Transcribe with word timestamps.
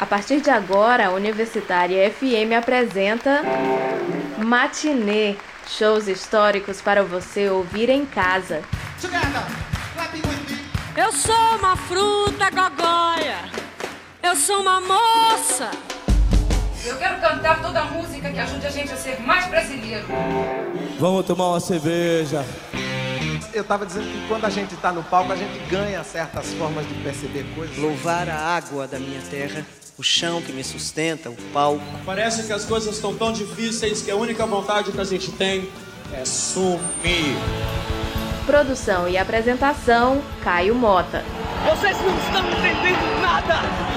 A 0.00 0.06
partir 0.06 0.40
de 0.40 0.50
agora, 0.50 1.06
a 1.06 1.10
Universitária 1.10 2.10
FM 2.10 2.52
apresenta 2.58 3.42
Matinê, 4.36 5.34
shows 5.66 6.08
históricos 6.08 6.80
para 6.80 7.02
você 7.02 7.48
ouvir 7.48 7.88
em 7.88 8.04
casa. 8.04 8.62
Eu 10.96 11.10
sou 11.10 11.56
uma 11.58 11.76
fruta 11.76 12.50
gogóia. 12.50 13.38
Eu 14.22 14.36
sou 14.36 14.60
uma 14.60 14.80
moça. 14.80 15.70
Eu 16.84 16.96
quero 16.98 17.20
cantar 17.20 17.62
toda 17.62 17.80
a 17.80 17.84
música 17.86 18.30
que 18.30 18.38
ajude 18.38 18.66
a 18.66 18.70
gente 18.70 18.92
a 18.92 18.96
ser 18.96 19.20
mais 19.20 19.46
brasileiro. 19.46 20.06
Vamos 20.98 21.24
tomar 21.24 21.48
uma 21.48 21.60
cerveja. 21.60 22.44
Eu 23.54 23.62
tava 23.62 23.86
dizendo 23.86 24.06
que 24.06 24.26
quando 24.26 24.44
a 24.44 24.50
gente 24.50 24.74
tá 24.76 24.90
no 24.90 25.04
palco, 25.04 25.32
a 25.32 25.36
gente 25.36 25.56
ganha 25.70 26.02
certas 26.02 26.52
formas 26.54 26.86
de 26.88 26.94
perceber 26.94 27.46
coisas. 27.54 27.78
Louvar 27.78 28.28
a 28.28 28.36
água 28.36 28.88
da 28.88 28.98
minha 28.98 29.20
terra 29.22 29.64
o 29.96 30.02
chão 30.02 30.42
que 30.42 30.52
me 30.52 30.64
sustenta, 30.64 31.30
o 31.30 31.36
palco. 31.52 31.80
Parece 32.04 32.42
que 32.42 32.52
as 32.52 32.64
coisas 32.64 32.96
estão 32.96 33.14
tão 33.14 33.32
difíceis 33.32 34.02
que 34.02 34.10
a 34.10 34.16
única 34.16 34.44
vontade 34.44 34.90
que 34.90 35.00
a 35.00 35.04
gente 35.04 35.30
tem 35.30 35.70
é 36.12 36.24
sumir. 36.24 37.36
Produção 38.44 39.08
e 39.08 39.16
apresentação: 39.16 40.20
Caio 40.42 40.74
Mota. 40.74 41.24
Vocês 41.64 41.96
não 42.00 42.18
estão 42.18 42.40
entendendo 42.50 43.22
nada! 43.22 43.54
Nada! 43.54 43.93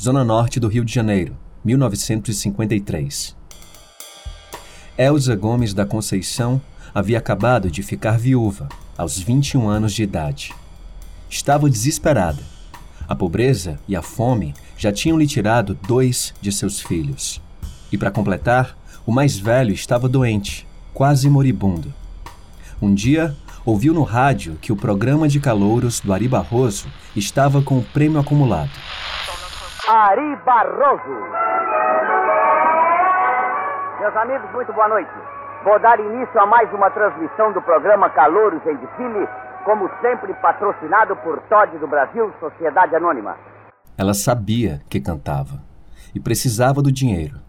Zona 0.00 0.24
Norte 0.24 0.58
do 0.58 0.66
Rio 0.66 0.82
de 0.82 0.94
Janeiro, 0.94 1.36
1953. 1.62 3.36
Elza 4.96 5.36
Gomes 5.36 5.74
da 5.74 5.84
Conceição 5.84 6.58
havia 6.94 7.18
acabado 7.18 7.70
de 7.70 7.82
ficar 7.82 8.18
viúva, 8.18 8.66
aos 8.96 9.18
21 9.18 9.68
anos 9.68 9.92
de 9.92 10.02
idade. 10.02 10.54
Estava 11.28 11.68
desesperada. 11.68 12.42
A 13.06 13.14
pobreza 13.14 13.78
e 13.86 13.94
a 13.94 14.00
fome 14.00 14.54
já 14.78 14.90
tinham 14.90 15.18
lhe 15.18 15.26
tirado 15.26 15.78
dois 15.86 16.32
de 16.40 16.50
seus 16.50 16.80
filhos. 16.80 17.38
E 17.92 17.98
para 17.98 18.10
completar, 18.10 18.78
o 19.04 19.12
mais 19.12 19.38
velho 19.38 19.74
estava 19.74 20.08
doente, 20.08 20.66
quase 20.94 21.28
moribundo. 21.28 21.92
Um 22.80 22.94
dia, 22.94 23.36
ouviu 23.66 23.92
no 23.92 24.04
rádio 24.04 24.56
que 24.62 24.72
o 24.72 24.76
programa 24.76 25.28
de 25.28 25.38
calouros 25.38 26.00
do 26.00 26.10
Ari 26.14 26.26
Barroso 26.26 26.86
estava 27.14 27.60
com 27.60 27.76
o 27.76 27.84
prêmio 27.84 28.18
acumulado. 28.18 28.70
Ari 29.92 30.36
Barroso. 30.46 31.18
Meus 33.98 34.16
amigos, 34.18 34.48
muito 34.52 34.72
boa 34.72 34.88
noite. 34.88 35.10
Vou 35.64 35.80
dar 35.80 35.98
início 35.98 36.40
a 36.40 36.46
mais 36.46 36.72
uma 36.72 36.88
transmissão 36.92 37.52
do 37.52 37.60
programa 37.60 38.08
Calouros 38.08 38.64
em 38.66 38.76
Desfile, 38.76 39.28
como 39.64 39.90
sempre 40.00 40.32
patrocinado 40.34 41.16
por 41.16 41.42
Todd 41.48 41.76
do 41.78 41.88
Brasil, 41.88 42.32
Sociedade 42.38 42.94
Anônima. 42.94 43.36
Ela 43.98 44.14
sabia 44.14 44.80
que 44.88 45.00
cantava 45.00 45.60
e 46.14 46.20
precisava 46.20 46.80
do 46.80 46.92
dinheiro. 46.92 47.40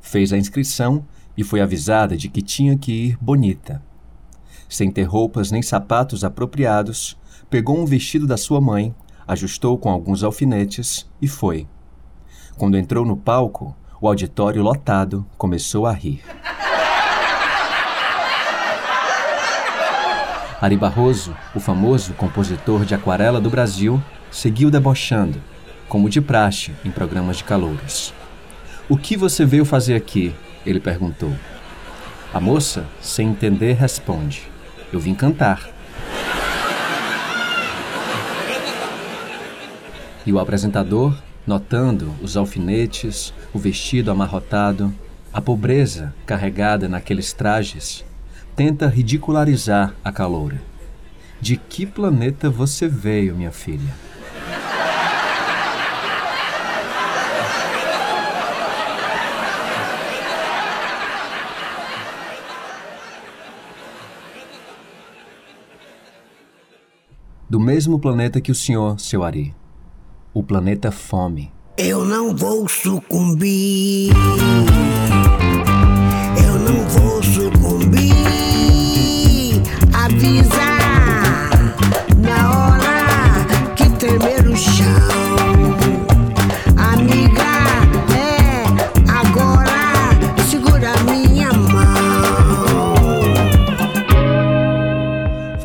Fez 0.00 0.32
a 0.32 0.38
inscrição 0.38 1.04
e 1.36 1.42
foi 1.42 1.60
avisada 1.60 2.16
de 2.16 2.28
que 2.28 2.40
tinha 2.40 2.78
que 2.78 3.08
ir 3.08 3.18
bonita. 3.20 3.82
Sem 4.68 4.92
ter 4.92 5.02
roupas 5.02 5.50
nem 5.50 5.60
sapatos 5.60 6.22
apropriados, 6.22 7.20
pegou 7.50 7.76
um 7.76 7.84
vestido 7.84 8.28
da 8.28 8.36
sua 8.36 8.60
mãe, 8.60 8.94
ajustou 9.26 9.76
com 9.76 9.90
alguns 9.90 10.22
alfinetes 10.22 11.10
e 11.20 11.26
foi. 11.26 11.66
Quando 12.56 12.76
entrou 12.76 13.04
no 13.04 13.16
palco, 13.16 13.74
o 14.00 14.06
auditório 14.08 14.62
lotado 14.62 15.26
começou 15.36 15.86
a 15.86 15.92
rir. 15.92 16.22
Ari 20.60 20.76
Barroso, 20.76 21.34
o 21.54 21.60
famoso 21.60 22.12
compositor 22.14 22.84
de 22.84 22.94
aquarela 22.94 23.40
do 23.40 23.48
Brasil, 23.48 24.02
seguiu 24.30 24.70
debochando, 24.70 25.40
como 25.88 26.10
de 26.10 26.20
praxe 26.20 26.72
em 26.84 26.90
programas 26.90 27.38
de 27.38 27.44
calouros. 27.44 28.12
O 28.88 28.96
que 28.96 29.16
você 29.16 29.44
veio 29.46 29.64
fazer 29.64 29.94
aqui? 29.94 30.34
ele 30.66 30.80
perguntou. 30.80 31.32
A 32.32 32.40
moça, 32.40 32.86
sem 33.00 33.28
entender, 33.28 33.72
responde: 33.72 34.42
Eu 34.92 35.00
vim 35.00 35.14
cantar. 35.14 35.68
E 40.26 40.32
o 40.32 40.38
apresentador, 40.38 41.16
notando 41.46 42.14
os 42.22 42.36
alfinetes, 42.36 43.32
o 43.52 43.58
vestido 43.58 44.10
amarrotado, 44.10 44.94
a 45.32 45.40
pobreza 45.40 46.14
carregada 46.26 46.88
naqueles 46.88 47.32
trajes, 47.32 48.04
tenta 48.54 48.86
ridicularizar 48.86 49.94
a 50.04 50.12
caloura. 50.12 50.60
De 51.40 51.56
que 51.56 51.86
planeta 51.86 52.50
você 52.50 52.86
veio, 52.88 53.34
minha 53.34 53.50
filha? 53.50 53.94
Do 67.48 67.58
mesmo 67.58 67.98
planeta 67.98 68.40
que 68.40 68.52
o 68.52 68.54
senhor, 68.54 69.00
seu 69.00 69.24
Ari. 69.24 69.59
O 70.32 70.44
planeta 70.44 70.92
Fome. 70.92 71.50
Eu 71.76 72.04
não 72.04 72.36
vou 72.36 72.68
sucumbir. 72.68 74.12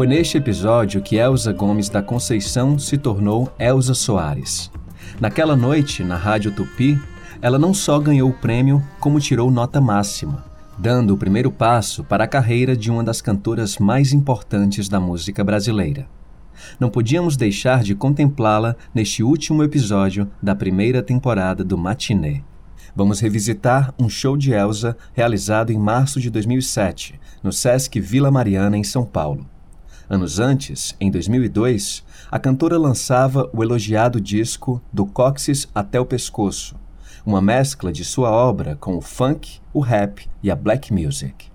Foi 0.05 0.13
neste 0.13 0.37
episódio 0.37 1.01
que 1.01 1.15
Elza 1.15 1.51
Gomes 1.51 1.89
da 1.89 1.99
Conceição 1.99 2.77
se 2.77 2.95
tornou 2.95 3.51
Elza 3.57 3.95
Soares. 3.95 4.69
Naquela 5.19 5.55
noite, 5.55 6.03
na 6.03 6.15
Rádio 6.15 6.51
Tupi, 6.51 6.95
ela 7.41 7.57
não 7.57 7.73
só 7.73 7.97
ganhou 7.97 8.29
o 8.29 8.33
prêmio, 8.33 8.83
como 8.99 9.19
tirou 9.19 9.49
nota 9.49 9.81
máxima, 9.81 10.45
dando 10.77 11.15
o 11.15 11.17
primeiro 11.17 11.51
passo 11.51 12.03
para 12.03 12.25
a 12.25 12.27
carreira 12.27 12.77
de 12.77 12.91
uma 12.91 13.03
das 13.03 13.19
cantoras 13.19 13.79
mais 13.79 14.13
importantes 14.13 14.87
da 14.87 14.99
música 14.99 15.43
brasileira. 15.43 16.07
Não 16.79 16.91
podíamos 16.91 17.35
deixar 17.35 17.81
de 17.81 17.95
contemplá-la 17.95 18.75
neste 18.93 19.23
último 19.23 19.63
episódio 19.63 20.29
da 20.39 20.53
primeira 20.53 21.01
temporada 21.01 21.63
do 21.63 21.79
Matinê. 21.79 22.43
Vamos 22.95 23.19
revisitar 23.21 23.91
um 23.97 24.07
show 24.07 24.37
de 24.37 24.51
Elsa 24.53 24.95
realizado 25.15 25.71
em 25.71 25.79
março 25.79 26.21
de 26.21 26.29
2007, 26.29 27.19
no 27.41 27.51
Sesc 27.51 27.99
Vila 27.99 28.29
Mariana, 28.29 28.77
em 28.77 28.83
São 28.83 29.03
Paulo. 29.03 29.47
Anos 30.07 30.39
antes, 30.39 30.95
em 30.99 31.09
2002, 31.09 32.03
a 32.29 32.37
cantora 32.37 32.77
lançava 32.77 33.49
o 33.51 33.63
elogiado 33.63 34.21
disco 34.21 34.79
Do 34.93 35.03
Cóccix 35.05 35.67
até 35.73 35.99
o 35.99 36.05
Pescoço, 36.05 36.75
uma 37.25 37.41
mescla 37.41 37.91
de 37.91 38.05
sua 38.05 38.29
obra 38.29 38.75
com 38.75 38.95
o 38.95 39.01
funk, 39.01 39.59
o 39.73 39.79
rap 39.79 40.29
e 40.43 40.51
a 40.51 40.55
black 40.55 40.93
music. 40.93 41.54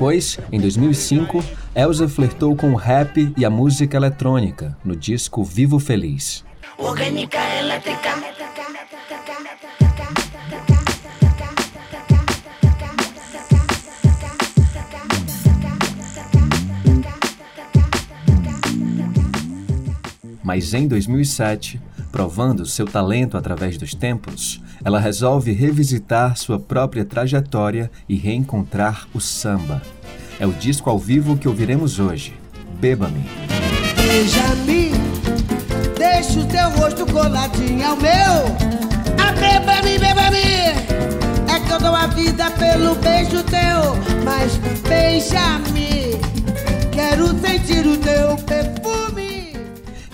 Depois, 0.00 0.38
em 0.50 0.58
2005, 0.58 1.44
Elsa 1.76 2.08
flertou 2.08 2.56
com 2.56 2.72
o 2.72 2.74
rap 2.74 3.34
e 3.36 3.44
a 3.44 3.50
música 3.50 3.98
eletrônica 3.98 4.74
no 4.82 4.96
disco 4.96 5.44
Vivo 5.44 5.78
Feliz. 5.78 6.42
Orgânica 6.78 7.36
elétrica. 7.58 8.08
Mas 20.42 20.72
em 20.72 20.88
2007, 20.88 21.78
provando 22.10 22.64
seu 22.64 22.86
talento 22.86 23.36
através 23.36 23.76
dos 23.76 23.94
tempos, 23.94 24.62
ela 24.84 24.98
resolve 24.98 25.52
revisitar 25.52 26.36
sua 26.36 26.58
própria 26.58 27.04
trajetória 27.04 27.90
e 28.08 28.16
reencontrar 28.16 29.06
o 29.12 29.20
samba. 29.20 29.82
É 30.38 30.46
o 30.46 30.52
disco 30.52 30.88
ao 30.88 30.98
vivo 30.98 31.36
que 31.36 31.46
ouviremos 31.46 31.98
hoje. 31.98 32.34
Beba-me. 32.80 33.24
Beija-me, 33.96 34.92
deixa 35.98 36.40
o 36.40 36.46
teu 36.46 36.70
rosto 36.70 37.04
coladinho 37.06 37.86
ao 37.86 37.96
meu. 37.96 38.10
Ah, 39.18 39.32
beba-me, 39.38 39.98
beba-me. 39.98 40.90
É 41.52 41.60
que 41.60 41.72
eu 41.72 41.78
dou 41.78 41.94
a 41.94 42.06
vida 42.06 42.50
pelo 42.52 42.94
beijo 42.94 43.42
teu. 43.44 43.94
Mas 44.24 44.56
beija-me. 44.88 46.18
Quero 46.90 47.28
sentir 47.38 47.86
o 47.86 47.96
teu 47.98 48.36
perfume. 48.46 49.19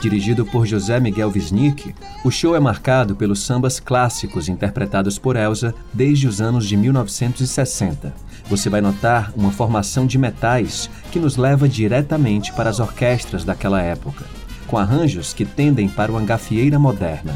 Dirigido 0.06 0.46
por 0.46 0.64
José 0.64 1.00
Miguel 1.00 1.32
Wisnik, 1.34 1.92
o 2.22 2.30
show 2.30 2.54
é 2.54 2.60
marcado 2.60 3.16
pelos 3.16 3.40
sambas 3.40 3.80
clássicos 3.80 4.48
interpretados 4.48 5.18
por 5.18 5.34
Elsa 5.34 5.74
desde 5.92 6.28
os 6.28 6.40
anos 6.40 6.68
de 6.68 6.76
1960. 6.76 8.14
Você 8.48 8.70
vai 8.70 8.80
notar 8.80 9.32
uma 9.34 9.50
formação 9.50 10.06
de 10.06 10.16
metais 10.16 10.88
que 11.10 11.18
nos 11.18 11.36
leva 11.36 11.68
diretamente 11.68 12.52
para 12.52 12.70
as 12.70 12.78
orquestras 12.78 13.42
daquela 13.42 13.82
época, 13.82 14.24
com 14.68 14.78
arranjos 14.78 15.34
que 15.34 15.44
tendem 15.44 15.88
para 15.88 16.12
uma 16.12 16.22
gafieira 16.22 16.78
moderna. 16.78 17.34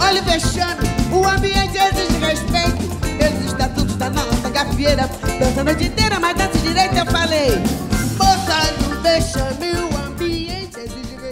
Olha 0.00 0.22
o 0.22 0.24
vexame, 0.24 0.88
o 1.12 1.28
ambiente 1.28 1.76
exige 1.76 2.18
respeito. 2.18 2.88
Esses 3.20 3.44
estatutos 3.44 3.96
da 3.96 4.08
nossa 4.08 4.48
gafieira, 4.48 5.06
dança 5.38 5.60
a 5.60 5.64
noite 5.64 5.84
inteira, 5.84 6.18
mas 6.18 6.34
dança 6.34 6.58
direito, 6.60 6.96
eu 6.96 7.04
falei. 7.04 7.99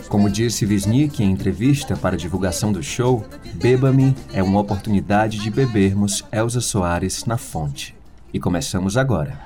Como 0.09 0.31
disse 0.31 0.65
Wisnik 0.65 1.23
em 1.23 1.31
entrevista 1.31 1.97
para 1.97 2.17
divulgação 2.17 2.73
do 2.73 2.83
show, 2.83 3.25
Beba-me 3.55 4.17
é 4.33 4.43
uma 4.43 4.61
oportunidade 4.61 5.39
de 5.39 5.51
bebermos 5.51 6.25
Elza 6.31 6.61
Soares 6.61 7.25
na 7.25 7.37
fonte. 7.37 7.95
E 8.33 8.39
começamos 8.39 8.97
agora. 8.97 9.39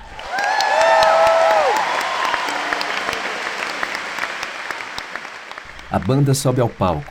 A 5.91 5.99
banda 5.99 6.35
sobe 6.35 6.61
ao 6.61 6.69
palco. 6.69 7.11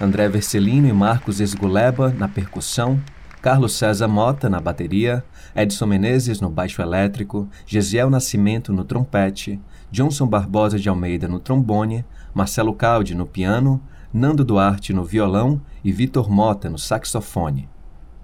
André 0.00 0.28
Vercelino 0.28 0.88
e 0.88 0.92
Marcos 0.92 1.40
Esguleba 1.40 2.10
na 2.10 2.28
percussão, 2.28 3.00
Carlos 3.42 3.72
César 3.72 4.06
Mota 4.06 4.48
na 4.48 4.60
bateria, 4.60 5.24
Edson 5.52 5.86
Menezes 5.86 6.40
no 6.40 6.48
baixo 6.48 6.80
elétrico, 6.80 7.48
Gesiel 7.66 8.08
Nascimento 8.08 8.72
no 8.72 8.84
trompete, 8.84 9.60
Johnson 9.90 10.28
Barbosa 10.28 10.78
de 10.78 10.88
Almeida 10.88 11.26
no 11.26 11.40
trombone, 11.40 12.04
Marcelo 12.32 12.72
Caldi 12.72 13.16
no 13.16 13.26
piano, 13.26 13.82
Nando 14.14 14.44
Duarte 14.44 14.92
no 14.92 15.02
violão 15.02 15.60
e 15.82 15.90
Vitor 15.90 16.30
Mota 16.30 16.70
no 16.70 16.78
saxofone. 16.78 17.68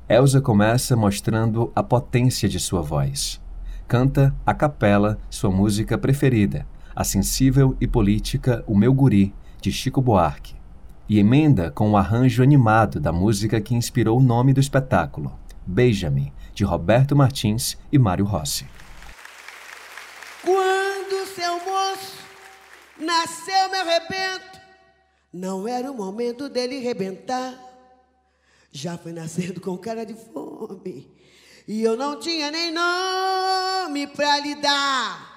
Elsa 0.09 0.41
começa 0.41 0.95
mostrando 0.95 1.73
a 1.75 1.83
potência 1.83 2.49
de 2.49 2.61
sua 2.61 2.81
voz. 2.81 3.41
Canta 3.89 4.33
a 4.47 4.55
capela 4.55 5.19
sua 5.29 5.51
música 5.51 5.99
preferida, 5.99 6.65
a 6.95 7.03
sensível 7.03 7.77
e 7.81 7.89
política 7.89 8.63
O 8.69 8.79
Meu 8.79 8.95
Guri, 8.95 9.35
de 9.61 9.73
Chico 9.73 10.01
Buarque, 10.01 10.58
e 11.09 11.19
emenda 11.19 11.71
com 11.71 11.91
o 11.91 11.97
arranjo 11.97 12.43
animado 12.43 13.01
da 13.01 13.13
música 13.13 13.61
que 13.61 13.75
inspirou 13.75 14.19
o 14.19 14.23
nome 14.23 14.53
do 14.53 14.61
espetáculo, 14.61 15.39
Beija-me, 15.67 16.33
de 16.53 16.65
Roberto 16.65 17.17
Martins 17.17 17.79
e 17.91 17.99
Mário 17.99 18.25
Rossi. 18.25 18.67
Quando 20.43 21.27
seu 21.35 21.53
moço 21.65 22.17
nasceu, 22.99 23.71
meu 23.71 23.85
rebento, 23.85 24.61
não 25.33 25.69
era 25.69 25.91
o 25.91 25.95
momento 25.95 26.49
dele 26.49 26.81
rebentar. 26.81 27.55
Já 28.71 28.99
foi 28.99 29.13
nascendo 29.13 29.61
com 29.61 29.77
cara 29.79 30.05
de 30.05 30.15
fome. 30.15 31.11
E 31.67 31.83
eu 31.83 31.97
não 31.97 32.19
tinha 32.19 32.51
nem 32.51 32.73
nome 32.73 34.07
pra 34.09 34.39
lhe 34.41 34.55
dar. 34.57 35.29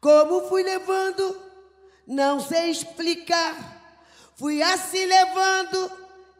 Como 0.00 0.48
fui 0.48 0.62
levando, 0.62 1.36
não 2.06 2.40
sei 2.40 2.70
explicar. 2.70 3.75
Fui 4.36 4.62
assim 4.62 5.06
levando 5.06 5.90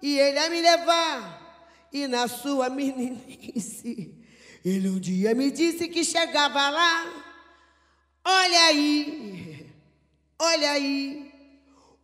e 0.03 0.19
ele 0.19 0.39
a 0.39 0.51
me 0.51 0.61
levar. 0.61 1.89
E 1.91 2.07
na 2.07 2.29
sua 2.29 2.69
meninice, 2.69 4.15
ele 4.63 4.91
um 4.91 5.01
dia 5.01 5.35
me 5.35 5.51
disse 5.51 5.89
que 5.89 6.05
chegava 6.05 6.69
lá. 6.69 7.25
Olha 8.23 8.65
aí, 8.67 9.73
olha 10.39 10.71
aí, 10.73 11.33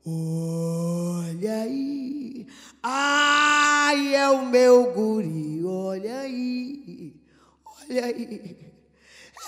olha 0.07 1.63
aí. 1.63 2.47
Ai, 2.83 4.15
é 4.15 4.29
o 4.31 4.47
meu 4.47 4.93
guri, 4.95 5.63
olha 5.63 6.21
aí, 6.21 7.15
olha 7.65 8.07
aí. 8.07 8.57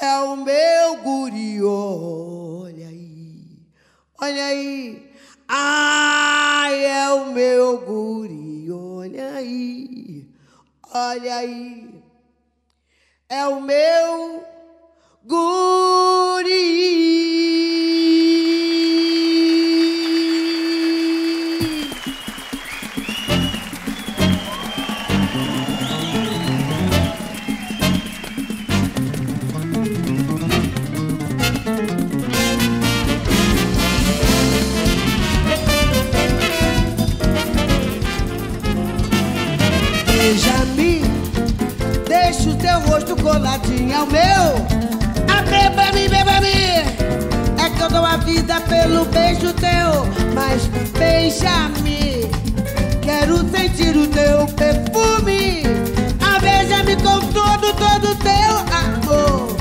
É 0.00 0.18
o 0.18 0.36
meu 0.36 0.96
guri, 1.02 1.62
olha 1.62 2.88
aí, 2.88 3.58
olha 4.20 4.44
aí. 4.44 5.03
Ai, 5.48 6.84
é 6.86 7.12
o 7.12 7.26
meu 7.32 7.78
guri, 7.78 8.70
olha 8.72 9.34
aí, 9.34 10.26
olha 10.92 11.36
aí. 11.36 12.02
É 13.28 13.46
o 13.46 13.60
meu 13.60 14.44
guri. 15.24 16.84
Rosto 43.54 43.68
coladinho 43.68 43.96
ao 43.96 44.06
meu. 44.06 44.66
Ah, 45.28 45.42
beba-me, 45.42 46.08
beba-me. 46.08 46.48
É 47.62 47.70
que 47.70 47.82
eu 47.82 47.88
dou 47.88 48.04
a 48.04 48.16
vida 48.16 48.60
pelo 48.62 49.04
beijo 49.06 49.52
teu, 49.54 50.06
mas 50.34 50.66
beija-me. 50.98 52.30
Quero 53.02 53.38
sentir 53.50 53.96
o 53.96 54.06
teu 54.08 54.46
perfume. 54.46 55.62
Ah, 56.20 56.38
beija-me 56.40 56.96
com 56.96 57.20
todo, 57.32 57.72
todo 57.74 58.14
teu 58.16 58.58
amor. 58.78 59.56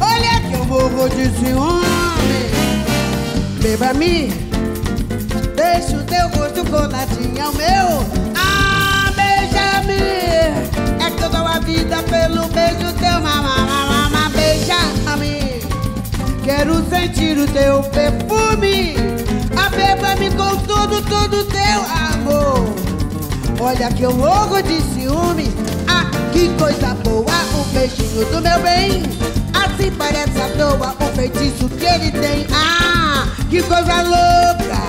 Olha 0.00 0.40
que 0.48 0.54
eu 0.54 0.64
morro 0.66 1.08
de 1.08 1.30
ciúme. 1.38 1.84
Beba-me, 3.62 4.28
deixa 5.56 5.96
o 5.96 6.02
teu 6.04 6.28
rosto 6.28 6.64
coladinho 6.70 7.44
ao 7.44 7.52
meu. 7.54 8.13
Vida 11.64 12.02
pelo 12.02 12.46
beijo 12.48 12.92
teu, 12.98 13.20
mamá, 13.20 14.30
beija-me. 14.34 15.62
Quero 16.44 16.84
sentir 16.90 17.38
o 17.38 17.46
teu 17.46 17.82
perfume. 17.84 18.94
Ah, 19.56 19.70
beba-me 19.70 20.30
com 20.30 20.56
todo 20.66 20.98
o 20.98 21.02
teu 21.02 21.80
amor. 22.12 22.74
Olha 23.60 23.90
que 23.90 24.02
eu 24.02 24.12
morro 24.12 24.62
de 24.62 24.80
ciúme. 24.92 25.50
Ah, 25.88 26.04
que 26.32 26.50
coisa 26.58 26.94
boa, 27.02 27.24
o 27.24 27.64
beijinho 27.72 28.26
do 28.26 28.42
meu 28.42 28.60
bem. 28.60 29.02
Assim 29.54 29.90
parece 29.92 30.38
à 30.40 30.48
toa 30.58 30.94
o 31.00 31.16
feitiço 31.16 31.68
que 31.68 31.86
ele 31.86 32.10
tem. 32.10 32.46
Ah, 32.52 33.26
que 33.48 33.62
coisa 33.62 34.02
louca, 34.02 34.82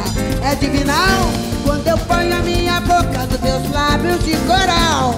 é 0.44 0.56
divinal. 0.56 1.32
Quando 1.64 1.88
eu 1.88 1.98
ponho 2.00 2.36
a 2.36 2.40
minha 2.40 2.82
boca 2.82 3.26
nos 3.28 3.40
teus 3.40 3.72
lábios 3.72 4.24
de 4.26 4.36
coral. 4.46 5.16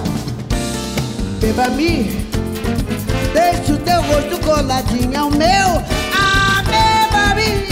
Beba-me, 1.40 2.26
deixa 3.32 3.72
o 3.72 3.78
teu 3.78 4.02
rosto 4.02 4.38
coladinho 4.44 5.18
ao 5.18 5.30
meu. 5.30 5.82
Ah, 6.12 6.62
beba-me, 6.66 7.64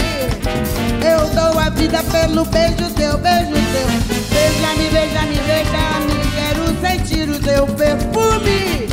eu 1.05 1.27
dou 1.35 1.59
a 1.59 1.69
vida 1.69 2.01
pelo 2.03 2.45
beijo 2.45 2.89
teu, 2.95 3.17
beijo 3.17 3.51
teu. 3.51 3.87
Beija-me, 4.31 4.89
beija-me, 4.89 5.35
beija-me, 5.35 6.15
quero 6.35 6.65
sentir 6.81 7.29
o 7.29 7.39
teu 7.39 7.67
perfume. 7.67 8.87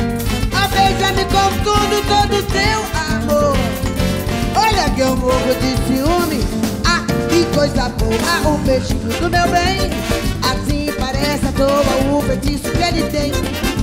Ah, 0.53 0.67
beija-me 0.67 1.23
com 1.25 1.49
tudo, 1.63 2.03
todo 2.07 2.43
teu 2.51 2.79
amor. 3.15 3.57
Olha 4.55 4.89
que 4.89 5.01
eu 5.01 5.15
morro 5.15 5.55
de 5.61 5.77
ciúme. 5.87 6.45
Ah, 6.85 7.01
que 7.29 7.45
coisa 7.55 7.89
boa, 7.89 8.53
o 8.53 8.57
beijinho 8.59 9.09
do 9.21 9.29
meu 9.29 9.47
bem. 9.47 9.89
Assim 10.43 10.91
parece 10.99 11.47
à 11.47 11.51
toa 11.53 12.17
o 12.17 12.21
feitiço 12.23 12.69
que 12.71 12.83
ele 12.83 13.03
tem. 13.09 13.74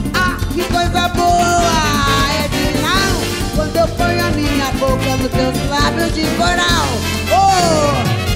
Que 0.55 0.63
coisa 0.65 1.09
boa, 1.09 1.73
é 2.45 2.49
divinal. 2.49 3.23
Quando 3.57 3.77
eu 3.77 3.89
ponho 3.89 4.27
a 4.27 4.31
minha 4.33 4.71
boca 4.73 5.17
nos 5.17 5.31
teus 5.31 5.69
lábios 5.71 6.15
de 6.15 6.27
coral. 6.37 6.89
Oh. 7.31 8.32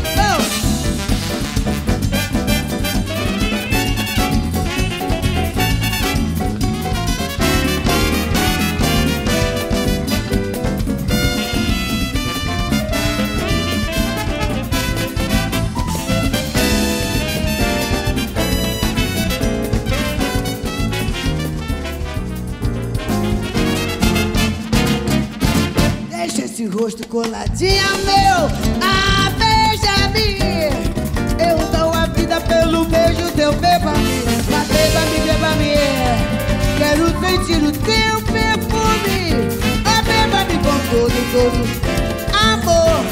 Ao 27.18 27.98
meu. 28.04 28.50
Ah, 28.82 29.32
beija-me. 29.38 30.36
Eu 31.42 31.56
dou 31.68 31.90
a 31.90 32.06
vida 32.08 32.38
pelo 32.42 32.84
beijo 32.84 33.30
teu, 33.34 33.52
beba-me. 33.54 34.22
Beba-me, 34.68 35.20
beba-me. 35.24 35.76
Quero 36.76 37.06
sentir 37.20 37.64
o 37.64 37.72
teu 37.72 38.20
perfume. 38.30 39.48
Ah, 39.86 40.02
beba-me 40.02 40.58
com 40.58 40.78
todo, 40.90 41.16
todo 41.32 41.60
amor. 42.52 43.02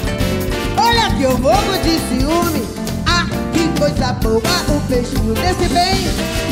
Olha 0.76 1.10
que 1.16 1.22
eu 1.22 1.38
morro 1.38 1.78
de 1.82 1.98
ciúme. 2.08 2.62
Ah, 3.06 3.26
que 3.54 3.66
coisa 3.78 4.12
boa, 4.12 4.42
o 4.68 4.80
peixinho 4.86 5.32
desse 5.32 5.66
bem. 5.72 6.06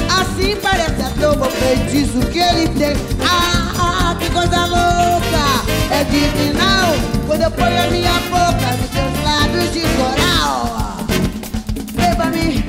Assim 0.08 0.56
parece 0.56 1.02
até 1.02 1.28
o 1.28 1.44
feitiço 1.50 2.18
que 2.30 2.38
ele 2.38 2.68
tem. 2.78 2.96
Ah, 3.20 3.71
que 4.22 4.30
coisa 4.30 4.66
louca. 4.66 5.44
É 5.90 6.04
divinal 6.04 6.94
quando 7.26 7.42
eu 7.42 7.50
ponho 7.50 7.82
a 7.82 7.86
minha 7.90 8.12
boca 8.30 8.76
nos 8.78 8.90
teus 8.90 9.24
lábios 9.24 9.72
de 9.72 9.80
coral. 9.98 10.96
Beba-me, 11.92 12.62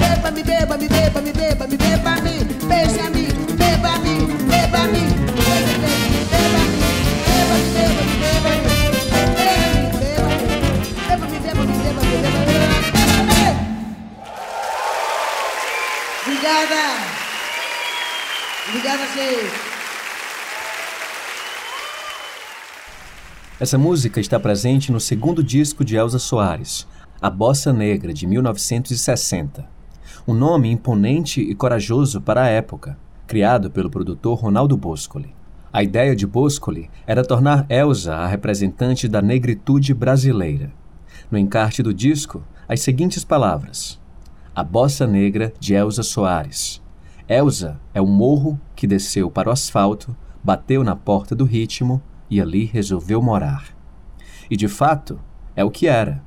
beba-me, 0.00 0.42
beba-me, 0.42 0.88
beba-me, 0.88 1.32
beba-me, 1.32 1.76
beba-me, 1.76 2.44
beija-me, 2.68 3.26
beba-me, 3.60 4.14
beba-me, 4.48 5.04
beba-me, 5.38 5.92
beba-me, 6.30 6.78
beba-me, 7.28 7.68
beba-me, 11.48 11.74
beba-me. 11.74 11.88
Obrigada. 16.26 16.82
Obrigada, 18.68 19.06
gente. 19.14 19.67
Essa 23.60 23.76
música 23.76 24.20
está 24.20 24.38
presente 24.38 24.92
no 24.92 25.00
segundo 25.00 25.42
disco 25.42 25.84
de 25.84 25.96
Elza 25.96 26.20
Soares, 26.20 26.86
A 27.20 27.28
Bossa 27.28 27.72
Negra, 27.72 28.14
de 28.14 28.24
1960. 28.24 29.68
Um 30.28 30.32
nome 30.32 30.70
imponente 30.70 31.40
e 31.40 31.56
corajoso 31.56 32.20
para 32.20 32.42
a 32.42 32.46
época, 32.46 32.96
criado 33.26 33.68
pelo 33.68 33.90
produtor 33.90 34.38
Ronaldo 34.38 34.76
Boscoli. 34.76 35.34
A 35.72 35.82
ideia 35.82 36.14
de 36.14 36.24
Boscoli 36.24 36.88
era 37.04 37.24
tornar 37.24 37.66
Elza 37.68 38.14
a 38.14 38.28
representante 38.28 39.08
da 39.08 39.20
negritude 39.20 39.92
brasileira. 39.92 40.72
No 41.28 41.36
encarte 41.36 41.82
do 41.82 41.92
disco, 41.92 42.44
as 42.68 42.78
seguintes 42.78 43.24
palavras: 43.24 44.00
A 44.54 44.62
Bossa 44.62 45.04
Negra 45.04 45.52
de 45.58 45.74
Elza 45.74 46.04
Soares. 46.04 46.80
Elza 47.28 47.80
é 47.92 48.00
o 48.00 48.06
morro 48.06 48.56
que 48.76 48.86
desceu 48.86 49.28
para 49.28 49.48
o 49.48 49.52
asfalto, 49.52 50.16
bateu 50.44 50.84
na 50.84 50.94
porta 50.94 51.34
do 51.34 51.44
ritmo 51.44 52.00
e 52.30 52.40
ali 52.40 52.64
resolveu 52.64 53.22
morar. 53.22 53.76
E 54.50 54.56
de 54.56 54.68
fato, 54.68 55.20
é 55.54 55.64
o 55.64 55.70
que 55.70 55.86
era. 55.86 56.22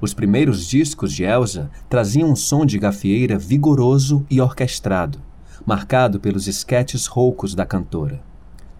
Os 0.00 0.12
primeiros 0.12 0.66
discos 0.66 1.12
de 1.12 1.24
Elza 1.24 1.70
traziam 1.88 2.30
um 2.30 2.36
som 2.36 2.66
de 2.66 2.78
gafieira 2.78 3.38
vigoroso 3.38 4.26
e 4.30 4.40
orquestrado, 4.40 5.20
marcado 5.64 6.20
pelos 6.20 6.46
esquetes 6.46 7.06
roucos 7.06 7.54
da 7.54 7.64
cantora. 7.64 8.22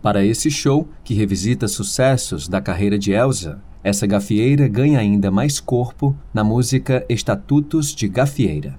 Para 0.02 0.24
esse 0.24 0.50
show, 0.50 0.88
que 1.02 1.14
revisita 1.14 1.66
sucessos 1.66 2.48
da 2.48 2.60
carreira 2.60 2.98
de 2.98 3.12
Elza, 3.12 3.60
essa 3.82 4.06
gafieira 4.06 4.68
ganha 4.68 4.98
ainda 4.98 5.30
mais 5.30 5.58
corpo 5.58 6.16
na 6.34 6.44
música 6.44 7.04
Estatutos 7.08 7.94
de 7.94 8.08
Gafieira. 8.08 8.78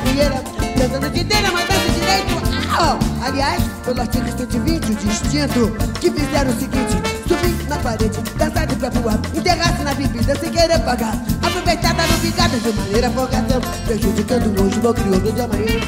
Gafieira 0.00 0.42
Dançando 0.76 1.10
de 1.10 1.20
inteira, 1.20 1.50
mas 1.52 1.68
dança 1.68 1.88
direito. 1.90 2.42
Oh, 2.72 3.24
Aliás, 3.24 3.62
pelo 3.84 4.00
artigo 4.00 4.26
120, 4.36 4.92
o 4.92 4.94
distinto 4.94 5.76
Que 6.00 6.10
fizeram 6.10 6.50
o 6.50 6.54
seguinte 6.58 6.96
Subir 7.28 7.68
na 7.68 7.76
parede, 7.76 8.18
dançar 8.36 8.66
de 8.66 8.76
pé 8.76 8.90
pro 8.90 9.08
ar 9.08 9.18
Enterrar-se 9.34 9.82
na 9.82 9.94
bebida 9.94 10.34
sem 10.36 10.50
querer 10.50 10.78
pagar. 10.80 11.14
Aproveitada 11.42 12.06
no 12.06 12.18
picada 12.18 12.58
de 12.58 12.72
maneira 12.72 13.10
folgazão 13.10 13.60
Prejudicando 13.84 14.62
hoje 14.62 14.78
o 14.78 14.82
meu 14.82 14.94
crioulo 14.94 15.32
de 15.32 15.40
amanhã. 15.40 15.80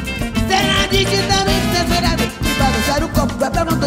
Será 0.49 0.87
digitamente 0.91 1.77
censurado 1.77 2.23
E 2.23 2.59
balançar 2.59 3.05
o 3.05 3.09
copo, 3.09 3.39
vai 3.39 3.51
pra 3.51 3.65
mão 3.65 3.79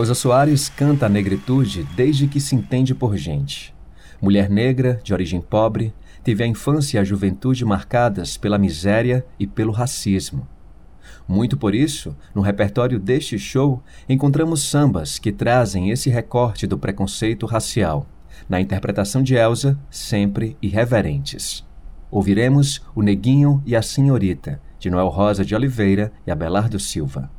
Elza 0.00 0.14
Soares 0.14 0.70
canta 0.70 1.04
a 1.04 1.08
negritude 1.10 1.86
desde 1.94 2.26
que 2.26 2.40
se 2.40 2.56
entende 2.56 2.94
por 2.94 3.18
gente. 3.18 3.74
Mulher 4.18 4.48
negra, 4.48 4.98
de 5.04 5.12
origem 5.12 5.42
pobre, 5.42 5.92
teve 6.24 6.42
a 6.42 6.46
infância 6.46 6.96
e 6.96 7.00
a 7.00 7.04
juventude 7.04 7.66
marcadas 7.66 8.38
pela 8.38 8.56
miséria 8.56 9.26
e 9.38 9.46
pelo 9.46 9.70
racismo. 9.70 10.48
Muito 11.28 11.54
por 11.54 11.74
isso, 11.74 12.16
no 12.34 12.40
repertório 12.40 12.98
deste 12.98 13.38
show, 13.38 13.82
encontramos 14.08 14.62
sambas 14.62 15.18
que 15.18 15.30
trazem 15.30 15.90
esse 15.90 16.08
recorte 16.08 16.66
do 16.66 16.78
preconceito 16.78 17.44
racial, 17.44 18.06
na 18.48 18.58
interpretação 18.58 19.22
de 19.22 19.34
Elza, 19.34 19.78
sempre 19.90 20.56
irreverentes. 20.62 21.62
Ouviremos 22.10 22.80
O 22.94 23.02
Neguinho 23.02 23.62
e 23.66 23.76
a 23.76 23.82
Senhorita, 23.82 24.62
de 24.78 24.88
Noel 24.88 25.08
Rosa 25.08 25.44
de 25.44 25.54
Oliveira 25.54 26.10
e 26.26 26.30
Abelardo 26.30 26.80
Silva. 26.80 27.30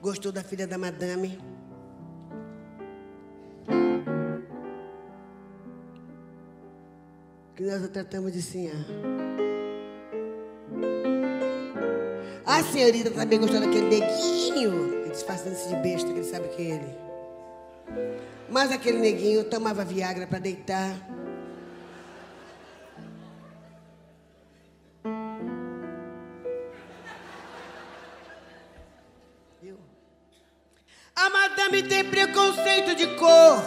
Gostou 0.00 0.32
da 0.32 0.42
filha 0.42 0.66
da 0.66 0.78
madame. 0.78 1.38
Que 7.56 7.62
nós 7.64 7.84
a 7.84 7.88
tratamos 7.88 8.32
de 8.32 8.42
sinhá. 8.42 8.74
A 12.46 12.62
senhorita 12.62 13.10
também 13.10 13.38
gostou 13.38 13.60
daquele 13.60 13.88
neguinho 13.88 14.98
disfarçando-se 15.18 15.68
de 15.68 15.76
besta, 15.76 16.08
que 16.12 16.18
ele 16.18 16.24
sabe 16.24 16.48
que 16.48 16.62
é 16.62 16.74
ele. 16.76 16.98
Mas 18.48 18.70
aquele 18.70 18.98
neguinho 18.98 19.44
tomava 19.44 19.84
Viagra 19.84 20.26
para 20.26 20.38
deitar. 20.38 20.96
Preconceito 32.38 32.94
de 32.94 33.08
cor, 33.16 33.64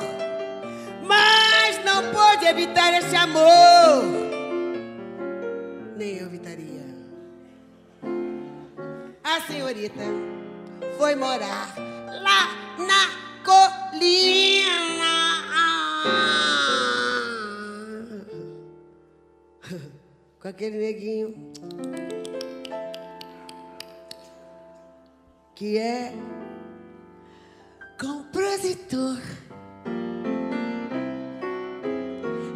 mas 1.04 1.84
não 1.84 2.10
pode 2.14 2.46
evitar 2.46 2.94
esse 2.98 3.14
amor. 3.16 4.04
Nem 5.98 6.16
eu 6.18 6.28
evitaria. 6.28 6.86
A 9.22 9.42
senhorita 9.42 10.04
foi 10.98 11.16
morar 11.16 11.76
lá 11.78 12.48
na 12.78 13.10
colina. 13.44 15.12
Com 20.42 20.48
aquele 20.48 20.78
neguinho 20.78 21.52
que 25.56 25.78
é 25.78 26.14
compositor. 28.52 29.18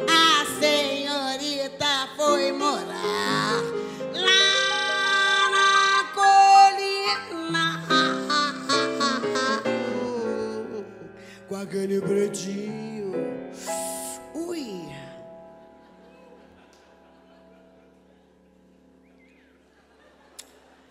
A 0.08 0.44
senhorita 0.60 2.08
foi 2.16 2.52
morar 2.52 3.62
lá 4.12 5.50
na 5.50 6.04
colina 6.14 7.64
com 11.48 11.56
aquele 11.56 12.00
pretinho. 12.02 13.12
Ui. 14.34 14.86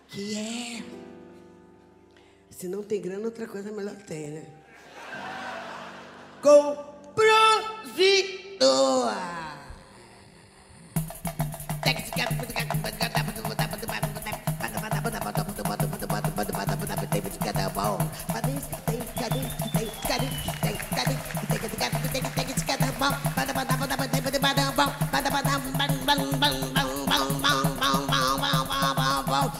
Que 0.08 0.36
é 0.36 0.56
se 2.50 2.68
não 2.68 2.82
tem 2.82 3.00
grana, 3.02 3.26
outra 3.26 3.46
coisa 3.46 3.70
melhor 3.70 3.96
tem, 3.96 4.30
né? 4.30 4.55
Compositor. 6.42 6.96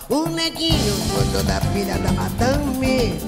O 0.09 0.29
neguinho 0.29 0.94
gostou 1.12 1.42
da 1.42 1.61
filha 1.72 1.98
da 1.98 2.12
madame 2.12 3.18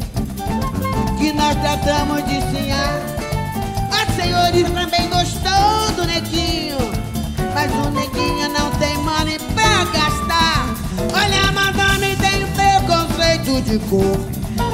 Que 1.18 1.32
nós 1.32 1.54
tratamos 1.56 2.24
de 2.24 2.40
sinhar 2.50 3.17
A 4.18 4.20
senhorita 4.20 4.70
também 4.70 5.08
gostou 5.10 5.92
do 5.94 6.04
neguinho. 6.04 6.76
Mas 7.54 7.70
o 7.72 7.88
neguinho 7.90 8.48
não 8.48 8.68
tem 8.72 8.98
money 8.98 9.38
pra 9.54 9.84
gastar. 9.92 10.74
Olha, 11.14 11.52
madame 11.52 12.16
tem 12.16 12.44
preconceito 12.48 13.62
de 13.62 13.78
cor. 13.88 14.18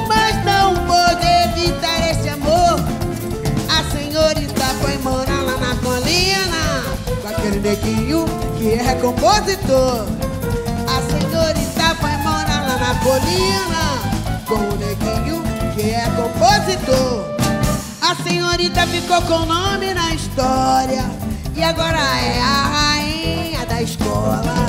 Mas 0.07 0.43
não 0.43 0.73
pôde 0.87 1.27
evitar 1.27 2.09
esse 2.09 2.27
amor. 2.27 2.79
A 3.69 3.83
senhorita 3.91 4.65
foi 4.81 4.97
morar 4.97 5.43
lá 5.43 5.57
na 5.57 5.75
colina 5.75 6.83
Com 7.21 7.27
aquele 7.27 7.59
neguinho 7.59 8.25
que 8.57 8.73
é 8.73 8.95
compositor. 8.95 10.07
A 10.87 11.01
senhorita 11.03 11.95
foi 12.01 12.17
morar 12.17 12.63
lá 12.65 12.77
na 12.79 12.95
colina 13.03 14.41
Com 14.47 14.55
o 14.55 14.75
neguinho 14.77 15.43
que 15.75 15.91
é 15.91 16.09
compositor 16.15 17.34
senhorita 18.27 18.87
ficou 18.87 19.21
com 19.21 19.43
o 19.43 19.45
nome 19.45 19.93
na 19.93 20.13
história. 20.13 21.05
E 21.55 21.63
agora 21.63 21.97
é 21.97 22.41
a 22.41 22.63
rainha 22.75 23.65
da 23.65 23.81
escola. 23.81 24.65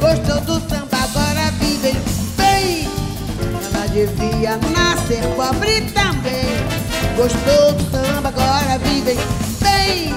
Gostou 0.00 0.40
do 0.40 0.68
samba, 0.68 0.98
agora 1.02 1.50
vivem 1.60 1.94
bem 2.36 2.88
Ela 3.64 3.86
devia 3.88 4.56
nascer 4.56 5.22
pobre 5.36 5.80
também. 5.92 6.44
Gostou 7.16 7.72
do 7.72 7.90
samba, 7.90 8.28
agora 8.28 8.78
vivem 8.78 9.16
bem 9.60 10.14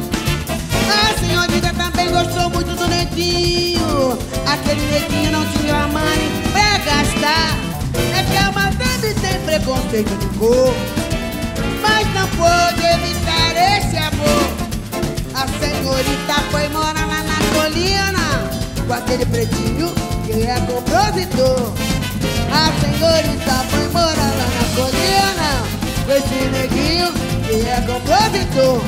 A 0.89 1.19
senhorita 1.19 1.71
também 1.73 2.09
gostou 2.09 2.49
muito 2.49 2.75
do 2.75 2.87
neguinho 2.87 4.17
Aquele 4.47 4.81
neguinho 4.91 5.31
não 5.31 5.45
tinha 5.51 5.87
mãe 5.87 6.31
pra 6.51 6.77
gastar. 6.79 7.55
É 8.17 8.23
que 8.23 8.37
a 8.37 8.51
madame 8.51 9.13
tem 9.13 9.39
preconceito 9.45 10.17
de 10.17 10.39
cor 10.39 10.73
Mas 11.81 12.07
não 12.13 12.27
pôde 12.29 12.85
evitar 12.85 13.77
esse 13.77 13.97
amor. 13.97 14.49
A 15.35 15.47
senhorita 15.59 16.33
foi 16.49 16.67
morar 16.69 17.05
lá 17.05 17.23
na 17.23 17.39
colina 17.53 18.49
Com 18.87 18.93
aquele 18.93 19.25
pretinho 19.27 19.93
que 20.25 20.47
é 20.47 20.59
compositor 20.61 21.98
a 22.51 22.71
senhorita 22.79 23.63
foi 23.69 23.88
morar 23.89 24.31
lá 24.38 24.47
na 24.55 24.65
colina. 24.75 25.49
Com 26.05 26.12
esse 26.13 26.39
neguinho 26.49 27.13
que 27.45 27.67
é 27.67 27.81
compositor 27.81 28.81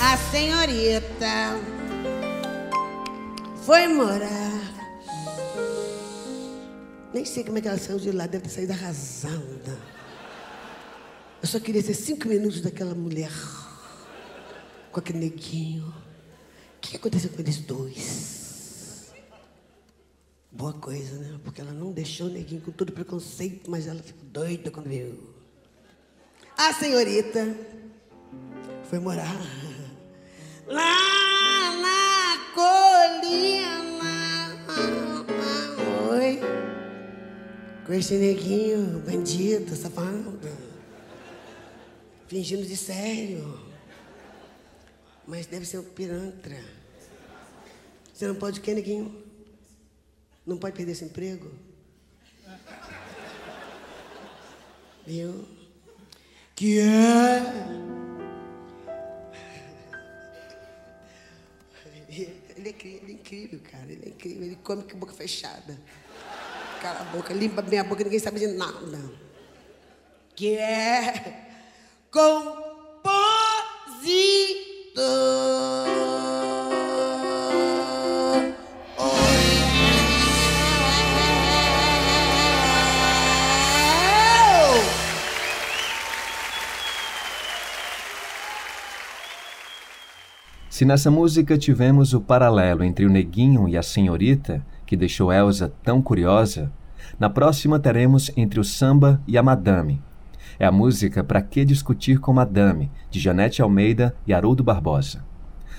A 0.00 0.16
senhorita 0.16 1.60
foi 3.62 3.86
morar. 3.88 4.72
Nem 7.12 7.24
sei 7.24 7.44
como 7.44 7.58
é 7.58 7.60
que 7.60 7.68
ela 7.68 7.78
saiu 7.78 7.98
de 7.98 8.10
lá, 8.10 8.26
deve 8.26 8.44
ter 8.44 8.50
saído 8.50 8.72
arrasada. 8.72 9.78
Eu 11.42 11.48
só 11.48 11.60
queria 11.60 11.82
ser 11.82 11.94
cinco 11.94 12.28
minutos 12.28 12.60
daquela 12.60 12.94
mulher 12.94 13.32
Com 14.90 15.00
aquele 15.00 15.18
neguinho. 15.18 15.88
O 15.88 16.80
que 16.80 16.96
aconteceu 16.96 17.30
com 17.30 17.40
eles 17.40 17.58
dois? 17.58 18.41
Boa 20.52 20.74
coisa, 20.74 21.18
né? 21.18 21.40
Porque 21.42 21.62
ela 21.62 21.72
não 21.72 21.92
deixou 21.92 22.26
o 22.26 22.30
neguinho 22.30 22.60
com 22.60 22.70
todo 22.70 22.92
preconceito, 22.92 23.70
mas 23.70 23.86
ela 23.86 24.02
ficou 24.02 24.22
doida 24.24 24.70
quando 24.70 24.86
viu. 24.86 25.18
A 26.58 26.74
senhorita 26.74 27.56
foi 28.84 28.98
morar 28.98 29.34
lá 30.66 32.38
colina. 32.54 34.04
Oi. 36.10 36.40
Com 37.86 37.92
esse 37.94 38.14
neguinho, 38.14 39.00
bandido, 39.00 39.74
safado. 39.74 40.38
Fingindo 42.28 42.66
de 42.66 42.76
sério. 42.76 43.58
Mas 45.26 45.46
deve 45.46 45.64
ser 45.64 45.78
um 45.78 45.84
pirantra. 45.84 46.62
Você 48.12 48.26
não 48.26 48.34
pode 48.34 48.60
o 48.60 48.62
quê, 48.62 48.74
neguinho? 48.74 49.21
Não 50.46 50.56
pode 50.56 50.74
perder 50.76 50.92
esse 50.92 51.04
emprego? 51.04 51.50
Viu? 55.06 55.46
Que 56.54 56.80
é? 56.80 57.42
Ele 62.08 62.68
é, 62.68 62.70
incrível, 62.70 63.00
ele 63.02 63.12
é 63.12 63.14
incrível, 63.14 63.60
cara. 63.70 63.90
Ele 63.90 64.02
é 64.04 64.08
incrível. 64.10 64.42
Ele 64.44 64.56
come 64.56 64.82
com 64.84 64.96
a 64.96 65.00
boca 65.00 65.12
fechada. 65.14 65.78
Cala 66.80 67.00
a 67.00 67.04
boca, 67.04 67.32
limpa 67.32 67.62
bem 67.62 67.78
a 67.78 67.84
boca, 67.84 68.04
ninguém 68.04 68.18
sabe 68.18 68.38
de 68.38 68.48
nada. 68.48 68.98
Que 70.36 70.56
é 70.56 71.48
compositor. 72.10 73.12
Se 90.82 90.86
nessa 90.86 91.12
música 91.12 91.56
tivemos 91.56 92.12
o 92.12 92.20
paralelo 92.20 92.82
entre 92.82 93.06
o 93.06 93.08
neguinho 93.08 93.68
e 93.68 93.76
a 93.76 93.84
senhorita, 93.84 94.66
que 94.84 94.96
deixou 94.96 95.32
Elsa 95.32 95.72
tão 95.80 96.02
curiosa, 96.02 96.72
na 97.20 97.30
próxima 97.30 97.78
teremos 97.78 98.32
entre 98.36 98.58
o 98.58 98.64
samba 98.64 99.22
e 99.24 99.38
a 99.38 99.44
madame. 99.44 100.02
É 100.58 100.66
a 100.66 100.72
música 100.72 101.22
Pra 101.22 101.40
Que 101.40 101.64
Discutir 101.64 102.18
com 102.18 102.32
Madame, 102.32 102.90
de 103.08 103.20
Janete 103.20 103.62
Almeida 103.62 104.12
e 104.26 104.34
Haroldo 104.34 104.64
Barbosa. 104.64 105.24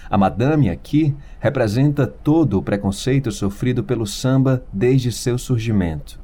A 0.09 0.17
madame 0.17 0.69
aqui 0.69 1.13
representa 1.37 2.07
todo 2.07 2.57
o 2.57 2.63
preconceito 2.63 3.29
sofrido 3.29 3.83
pelo 3.83 4.07
samba 4.07 4.63
desde 4.71 5.11
seu 5.11 5.37
surgimento. 5.37 6.17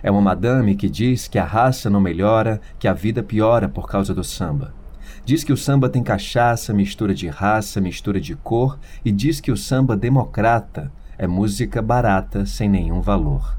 É 0.00 0.12
uma 0.12 0.20
madame 0.20 0.76
que 0.76 0.88
diz 0.88 1.26
que 1.26 1.40
a 1.40 1.44
raça 1.44 1.90
não 1.90 2.00
melhora, 2.00 2.60
que 2.78 2.86
a 2.86 2.92
vida 2.92 3.20
piora 3.20 3.68
por 3.68 3.88
causa 3.88 4.14
do 4.14 4.22
samba. 4.22 4.80
Diz 5.24 5.44
que 5.44 5.52
o 5.52 5.56
samba 5.56 5.88
tem 5.88 6.02
cachaça, 6.02 6.74
mistura 6.74 7.14
de 7.14 7.28
raça, 7.28 7.80
mistura 7.80 8.20
de 8.20 8.34
cor 8.34 8.78
e 9.04 9.12
diz 9.12 9.40
que 9.40 9.52
o 9.52 9.56
samba 9.56 9.96
democrata 9.96 10.90
é 11.16 11.26
música 11.26 11.80
barata 11.80 12.44
sem 12.44 12.68
nenhum 12.68 13.00
valor. 13.00 13.56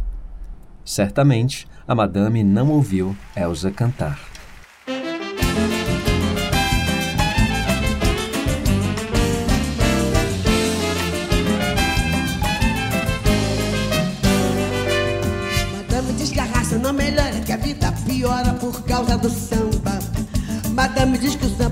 Certamente, 0.83 1.65
a 1.87 1.95
madame 1.95 2.43
não 2.43 2.69
ouviu 2.69 3.15
Elsa 3.35 3.71
cantar. 3.71 4.32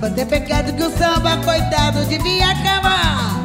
Samba 0.01 0.09
tem 0.09 0.25
pecado, 0.25 0.73
que 0.73 0.83
o 0.83 0.97
samba, 0.97 1.37
coitado, 1.37 2.03
devia 2.05 2.49
acabar. 2.49 3.39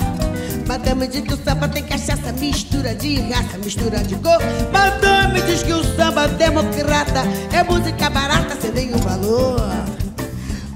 Madame 0.67 1.07
diz 1.07 1.21
que 1.21 1.35
o 1.35 1.45
samba 1.45 1.69
tem 1.69 1.83
cachaça, 1.83 2.33
mistura 2.33 2.95
de 2.95 3.21
raça, 3.31 3.59
mistura 3.63 3.99
de 3.99 4.15
cor. 4.17 4.39
Madame 4.73 5.43
diz 5.43 5.63
que 5.63 5.73
o 5.73 5.85
samba 5.97 6.27
democrata 6.29 7.25
é 7.53 7.63
música 7.63 8.09
barata 8.09 8.57
sem 8.61 8.73
nenhum 8.73 8.99
valor. 8.99 9.61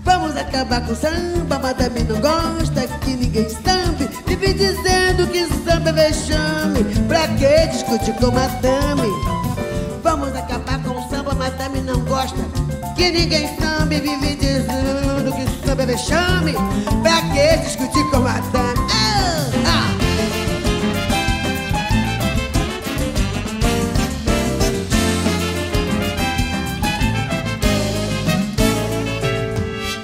Vamos 0.05 0.37
acabar 0.37 0.85
com 0.85 0.93
o 0.93 0.97
samba, 0.97 1.59
madame 1.59 2.05
não 2.05 2.21
gosta 2.21 2.87
que 3.01 3.17
ninguém 3.17 3.49
sambe. 3.49 4.09
Vive 4.27 4.53
dizendo 4.53 5.27
que 5.29 5.47
samba 5.65 5.91
é 5.91 5.93
vexame, 5.93 6.85
pra 7.09 7.27
que 7.29 7.67
discutir 7.69 8.13
com 8.15 8.31
madame? 8.31 9.09
Vamos 10.03 10.29
acabar 10.37 10.83
com 10.83 10.91
o 10.91 11.09
samba, 11.09 11.35
madame 11.35 11.81
não 11.81 12.01
gosta 12.01 12.70
que 13.01 13.11
ninguém 13.11 13.49
sambe. 13.59 13.99
Vive 13.99 14.37
dizendo 14.37 15.33
que 15.33 15.67
samba 15.67 15.83
é 15.83 15.87
vexame, 15.87 16.53
pra 17.03 17.23
que 17.33 17.57
discutir 17.65 18.05
com 18.11 18.19
madame? 18.19 18.79
Ah. 19.65 19.91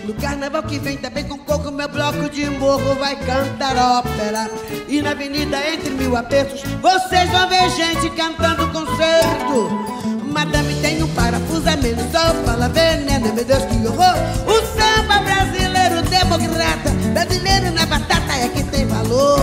No 0.07 0.15
carnaval 0.15 0.63
que 0.63 0.79
vem 0.79 0.97
também 0.97 1.25
com 1.25 1.37
coco, 1.39 1.71
meu 1.71 1.89
bloco 1.89 2.31
de 2.31 2.47
morro 2.47 2.95
vai 2.95 3.15
cantar 3.17 3.77
ópera. 3.77 4.51
E 4.89 5.03
na 5.03 5.11
avenida 5.11 5.59
entre 5.71 5.91
mil 5.91 6.17
apertos, 6.17 6.63
vocês 6.81 7.29
vão 7.29 7.47
ver 7.47 7.69
gente 7.71 8.09
cantando 8.17 8.67
concerto. 8.69 10.16
Madame 10.37 10.75
tem 10.83 11.03
um 11.03 11.09
parafuso 11.15 11.67
a 11.67 11.77
menos, 11.79 12.13
só 12.13 12.35
fala 12.45 12.69
veneno, 12.69 13.33
meu 13.33 13.43
Deus 13.43 13.65
que 13.65 13.87
horror. 13.87 14.17
O 14.47 14.61
samba 14.77 15.21
brasileiro 15.21 16.03
democrata, 16.03 16.91
brasileiro 17.15 17.71
na 17.73 17.87
batata 17.87 18.35
é 18.35 18.47
que 18.51 18.63
tem 18.65 18.87
valor. 18.87 19.41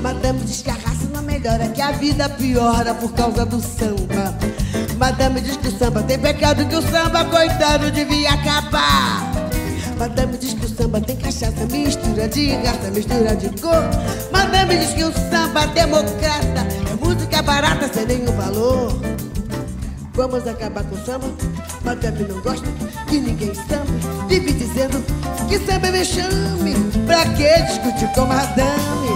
Madame 0.00 0.40
diz 0.46 0.62
que 0.62 0.70
a 0.70 0.72
raça 0.72 1.06
não 1.12 1.20
melhora, 1.20 1.68
que 1.68 1.82
a 1.82 1.92
vida 1.92 2.26
piora 2.30 2.94
por 2.94 3.12
causa 3.12 3.44
do 3.44 3.60
samba. 3.60 4.34
Madame 4.96 5.42
diz 5.42 5.58
que 5.58 5.68
o 5.68 5.78
samba 5.78 6.02
tem 6.04 6.18
pecado, 6.18 6.64
que 6.64 6.74
o 6.74 6.80
samba, 6.90 7.26
coitado, 7.26 7.90
devia 7.90 8.32
acabar. 8.32 9.30
Madame 9.98 10.38
diz 10.38 10.54
que 10.54 10.64
o 10.64 10.68
samba 10.74 11.02
tem 11.02 11.16
cachaça, 11.16 11.66
mistura 11.70 12.28
de 12.28 12.54
raça, 12.54 12.90
mistura 12.94 13.36
de 13.36 13.50
cor. 13.60 13.84
Madame 14.32 14.74
diz 14.78 14.94
que 14.94 15.04
o 15.04 15.12
samba 15.12 15.66
democrata 15.66 16.66
é 16.90 17.06
música 17.06 17.42
barata 17.42 17.90
sem 17.92 18.06
nenhum 18.06 18.32
valor. 18.32 18.98
Vamos 20.14 20.46
acabar 20.46 20.84
com 20.84 20.94
o 20.94 21.04
samba? 21.06 21.26
Madame 21.84 22.24
não 22.24 22.40
gosta 22.42 22.66
que 23.08 23.18
ninguém 23.18 23.54
samba. 23.54 24.26
Vive 24.28 24.52
dizendo 24.52 25.02
que 25.48 25.58
samba 25.58 25.88
é 25.88 25.92
vexame. 25.92 26.74
Pra 27.06 27.24
que 27.30 27.62
discutir 27.62 28.08
com 28.14 28.26
madame? 28.26 29.08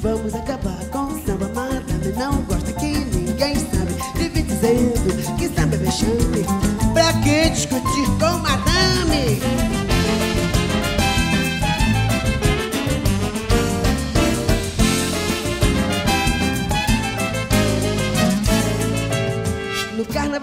Vamos 0.00 0.34
acabar 0.34 0.84
com 0.90 1.04
o 1.04 1.26
samba, 1.26 1.48
madame 1.54 2.12
não 2.18 2.42
gosta 2.42 2.72
que 2.74 2.86
ninguém 2.86 3.54
sabe. 3.54 3.94
Vive 4.16 4.42
dizendo 4.42 5.36
que 5.38 5.48
samba 5.48 5.76
é 5.76 5.78
vexame. 5.78 6.44
Pra 6.92 7.12
que 7.14 7.50
discutir 7.50 8.06
com 8.20 8.38
madame? 8.38 9.81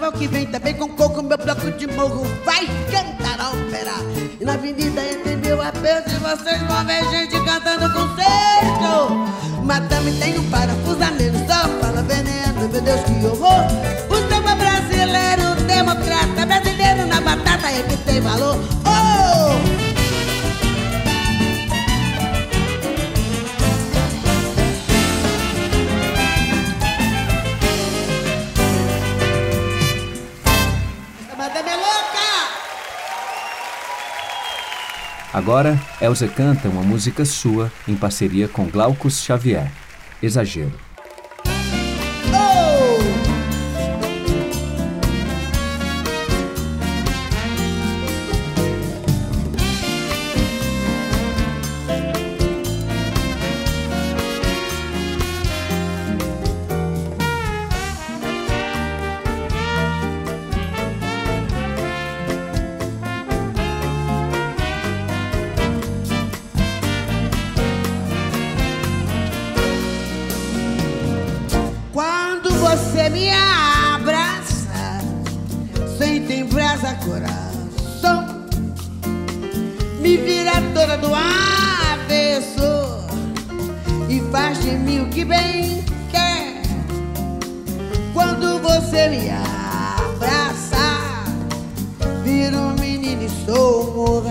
Carnaval 0.00 0.12
que 0.12 0.26
vem 0.26 0.46
também 0.46 0.74
com 0.74 0.88
coco, 0.88 1.22
meu 1.22 1.36
bloco 1.36 1.70
de 1.72 1.86
morro 1.88 2.24
vai 2.44 2.66
cantar 2.90 3.50
ópera. 3.50 3.92
E 4.40 4.44
na 4.44 4.54
avenida 4.54 5.02
entre 5.04 5.36
mil 5.36 5.60
apertos 5.60 6.14
vocês 6.14 6.62
vão 6.62 6.84
ver 6.86 7.04
gente 7.10 7.38
cantando 7.44 7.92
concerto. 7.92 9.62
Madame 9.62 10.12
tem 10.18 10.38
um 10.38 10.50
parafuso 10.50 11.02
a 11.02 11.10
menos, 11.10 11.40
só 11.46 11.68
fala 11.80 12.02
veneno, 12.02 12.68
meu 12.72 12.80
Deus 12.80 13.00
que 13.02 13.26
horror. 13.26 13.66
O 14.08 14.28
samba 14.28 14.54
brasileiro 14.54 15.54
democrata, 15.66 16.46
brasileiro 16.46 17.06
na 17.06 17.20
batata 17.20 17.70
é 17.70 17.82
que 17.82 17.96
tem 17.98 18.20
valor. 18.20 18.56
Agora, 35.40 35.80
Elza 36.02 36.28
canta 36.28 36.68
uma 36.68 36.82
música 36.82 37.24
sua 37.24 37.72
em 37.88 37.96
parceria 37.96 38.46
com 38.46 38.66
Glaucus 38.66 39.22
Xavier. 39.22 39.72
Exagero. 40.22 40.89
Sou. 93.50 94.22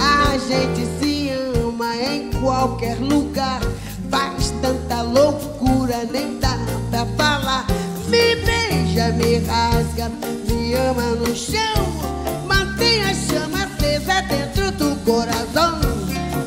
A 0.00 0.38
gente 0.38 0.86
se 0.98 1.30
ama 1.62 1.94
em 1.96 2.30
qualquer 2.30 2.98
lugar 2.98 3.60
tanta 4.60 5.02
loucura, 5.02 6.04
nem 6.10 6.38
dá 6.38 6.56
pra 6.90 7.06
falar. 7.16 7.66
Me 8.08 8.36
beija, 8.36 9.12
me 9.12 9.38
rasga, 9.38 10.10
me 10.48 10.74
ama 10.74 11.14
no 11.14 11.34
chão. 11.34 11.58
Mantenha 12.46 13.10
a 13.10 13.14
chama 13.14 13.64
acesa 13.64 14.22
dentro 14.22 14.70
do 14.72 14.96
coração. 15.04 15.78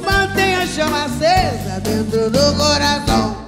Mantenha 0.03 0.63
a 0.63 0.67
chama 0.67 1.05
acesa 1.05 1.79
dentro 1.79 2.29
do 2.29 2.57
coração. 2.57 3.40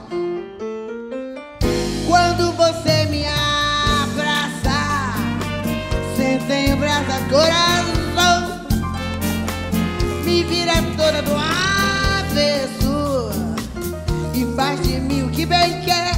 Vira 11.03 11.21
toda 11.21 11.21
do 11.21 11.35
avesso 11.35 12.93
faz 14.55 14.81
de 14.81 14.99
mim 14.99 15.23
o 15.23 15.29
que 15.29 15.45
bem 15.45 15.81
quer. 15.81 16.13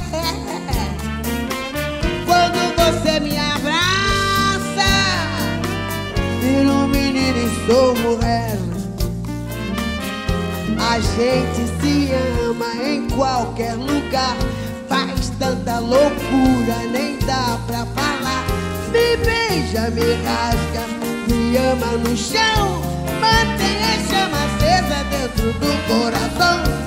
Quando 2.26 2.74
você 2.76 3.20
me 3.20 3.36
abraça, 3.36 4.92
viro 6.40 6.70
um 6.70 6.88
menino 6.88 7.38
e 7.38 7.66
sou 7.66 7.96
mulher. 7.96 8.58
A 10.78 11.00
gente 11.00 11.66
se 11.80 12.10
ama 12.44 12.74
em 12.84 13.08
qualquer 13.08 13.74
lugar. 13.74 14.36
Faz 14.88 15.30
tanta 15.38 15.78
loucura, 15.78 16.76
nem 16.92 17.18
dá 17.20 17.58
pra 17.66 17.86
falar. 17.86 18.44
Me 18.92 19.16
beija, 19.16 19.90
me 19.90 20.14
rasga, 20.22 20.86
me 21.28 21.56
ama 21.56 21.92
no 21.98 22.16
chão. 22.16 22.95
Mantém 23.20 23.82
a 23.82 23.98
chama 24.08 24.38
acesa 24.44 25.04
dentro 25.10 25.52
do 25.52 25.86
coração 25.86 26.86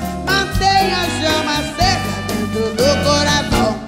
tem 0.60 0.94
a 0.94 1.06
chama 1.22 1.54
acesa 1.60 2.22
dentro 2.28 2.74
do 2.76 3.04
coração. 3.04 3.79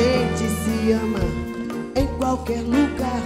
Gente 0.00 0.48
se 0.48 0.92
ama 0.92 1.20
em 1.94 2.06
qualquer 2.18 2.62
lugar. 2.62 3.22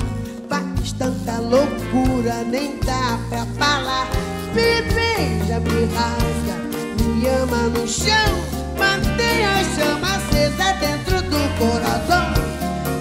Faz 0.49 0.93
tanta 0.93 1.39
loucura, 1.39 2.43
nem 2.45 2.79
dá 2.81 3.19
pra 3.29 3.47
falar. 3.59 4.09
Me 4.55 4.83
beija, 4.95 5.61
me 5.61 5.85
rasga, 5.95 6.57
me 6.99 7.27
ama 7.29 7.69
no 7.69 7.87
chão. 7.87 8.33
Mantenha 8.79 9.51
a 9.51 9.65
chama 9.75 10.17
acesa 10.17 10.73
dentro 10.81 11.23
do 11.23 11.43
coração. 11.59 12.27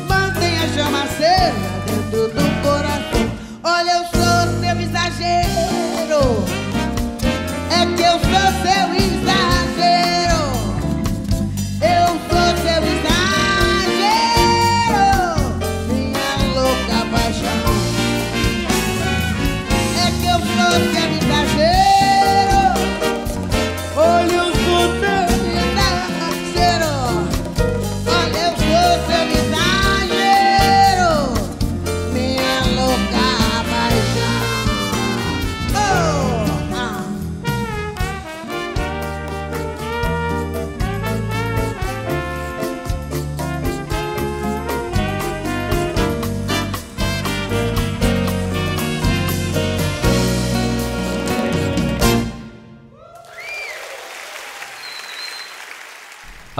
Mantenha 0.07 0.63
a 0.63 0.67
chama 0.67 1.03
acesa 1.03 1.53
dentro 1.87 2.27
do 2.29 2.61
coração. 2.61 3.22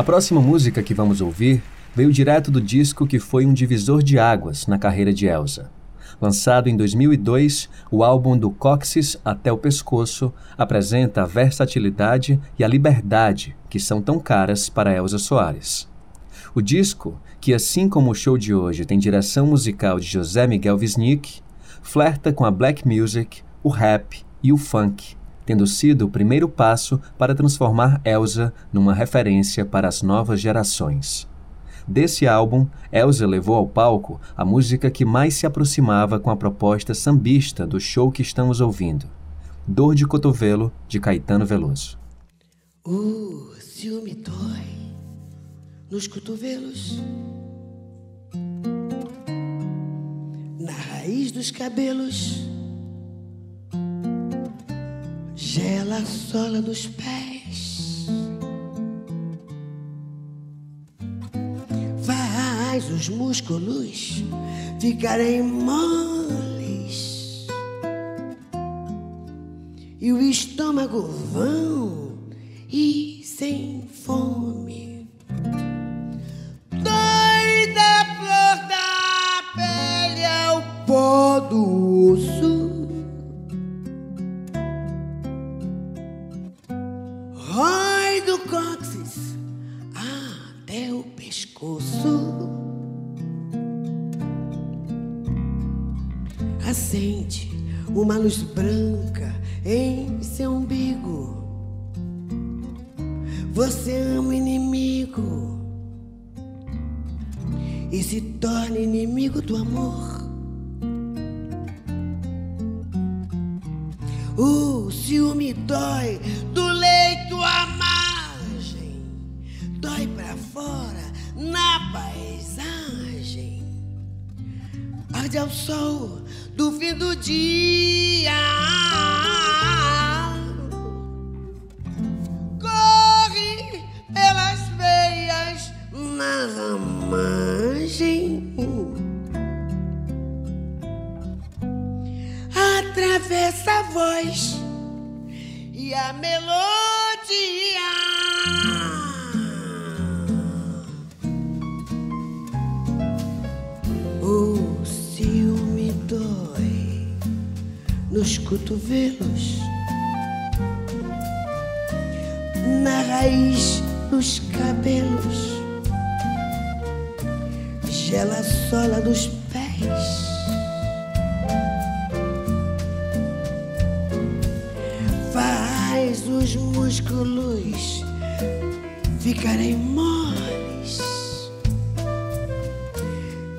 A 0.04 0.06
próxima 0.06 0.42
música 0.42 0.84
que 0.84 0.94
vamos 0.94 1.22
ouvir 1.22 1.64
veio 1.96 2.12
direto 2.12 2.52
do 2.52 2.60
disco 2.60 3.08
que 3.08 3.20
foi 3.20 3.46
um 3.46 3.54
divisor 3.54 4.04
de 4.04 4.20
águas 4.20 4.68
na 4.68 4.78
carreira 4.78 5.14
de 5.14 5.28
Elsa. 5.28 5.72
Lançado 6.20 6.68
em 6.68 6.76
2002, 6.76 7.70
o 7.90 8.04
álbum 8.04 8.38
Do 8.38 8.52
Cóccix 8.52 9.18
até 9.24 9.50
o 9.50 9.58
Pescoço 9.58 10.34
apresenta 10.58 11.22
a 11.22 11.26
versatilidade 11.26 12.38
e 12.60 12.66
a 12.66 12.68
liberdade 12.68 13.56
que 13.70 13.80
são 13.80 14.02
tão 14.02 14.20
caras 14.20 14.68
para 14.68 14.94
Elsa 14.94 15.18
Soares. 15.18 15.88
O 16.54 16.62
disco, 16.62 17.18
que 17.40 17.54
assim 17.54 17.88
como 17.88 18.12
o 18.12 18.14
show 18.14 18.38
de 18.38 18.54
hoje 18.54 18.84
tem 18.84 19.00
direção 19.00 19.48
musical 19.48 20.02
de 20.02 20.08
José 20.08 20.46
Miguel 20.46 20.76
Wisnik, 20.76 21.40
flerta 21.82 22.34
com 22.34 22.44
a 22.44 22.52
black 22.52 22.86
music, 22.86 23.42
o 23.64 23.70
rap 23.70 24.22
e 24.44 24.52
o 24.52 24.58
funk, 24.58 25.16
tendo 25.46 25.68
sido 25.68 26.06
o 26.06 26.10
primeiro 26.10 26.48
passo 26.48 27.00
para 27.18 27.36
transformar 27.36 28.02
Elsa 28.06 28.54
numa 28.72 28.94
referência 28.94 29.66
para 29.66 29.88
as 29.88 30.02
novas 30.02 30.40
gerações. 30.40 31.28
Desse 31.88 32.26
álbum, 32.28 32.68
Elsa 32.92 33.28
levou 33.28 33.56
ao 33.56 33.68
palco 33.68 34.20
a 34.38 34.46
música 34.46 34.90
que 34.90 35.04
mais 35.04 35.34
se 35.34 35.46
aproximava 35.46 36.20
com 36.20 36.30
a 36.30 36.38
proposta 36.38 36.94
sambista 36.94 37.68
do 37.68 37.80
show 37.80 38.12
que 38.12 38.22
estamos 38.22 38.62
ouvindo, 38.62 39.06
Dor 39.68 39.96
de 39.96 40.06
Cotovelo, 40.06 40.72
de 40.88 41.00
Caetano 41.00 41.46
Veloso. 41.46 41.98
O 42.86 43.54
ciúme 43.60 44.14
dói 44.14 44.74
nos 45.90 46.08
cotovelos, 46.08 47.02
na 50.60 50.72
raiz 50.72 51.32
dos 51.32 51.52
cabelos, 51.52 52.50
gela 55.44 55.98
a 55.98 56.06
sola 56.06 56.62
dos 56.62 56.88
pés, 56.88 58.06
faz 62.02 62.90
os 62.90 63.10
músculos 63.10 64.24
ficarem 64.80 65.44
moles 65.44 67.46
e 70.00 70.14
o 70.14 70.22
estômago 70.22 71.02
vão 71.02 72.14
e 72.72 73.22
sem 73.24 73.84
fome. 74.06 74.33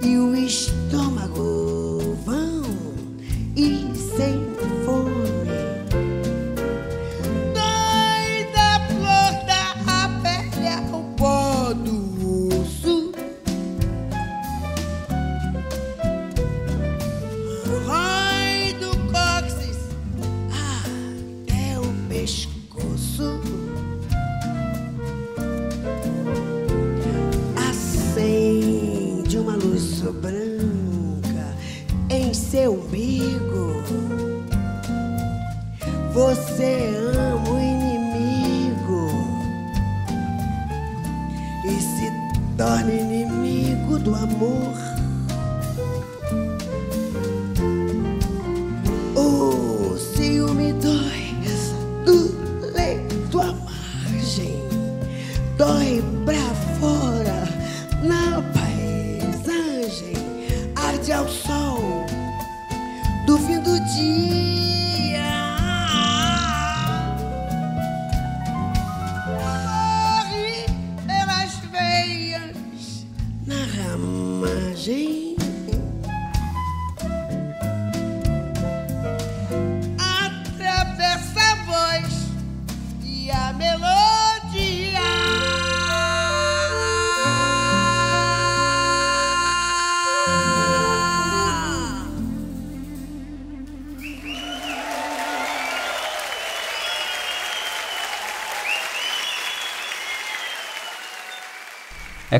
E 0.04 0.18
o 0.18 0.34
estômago 0.36 1.63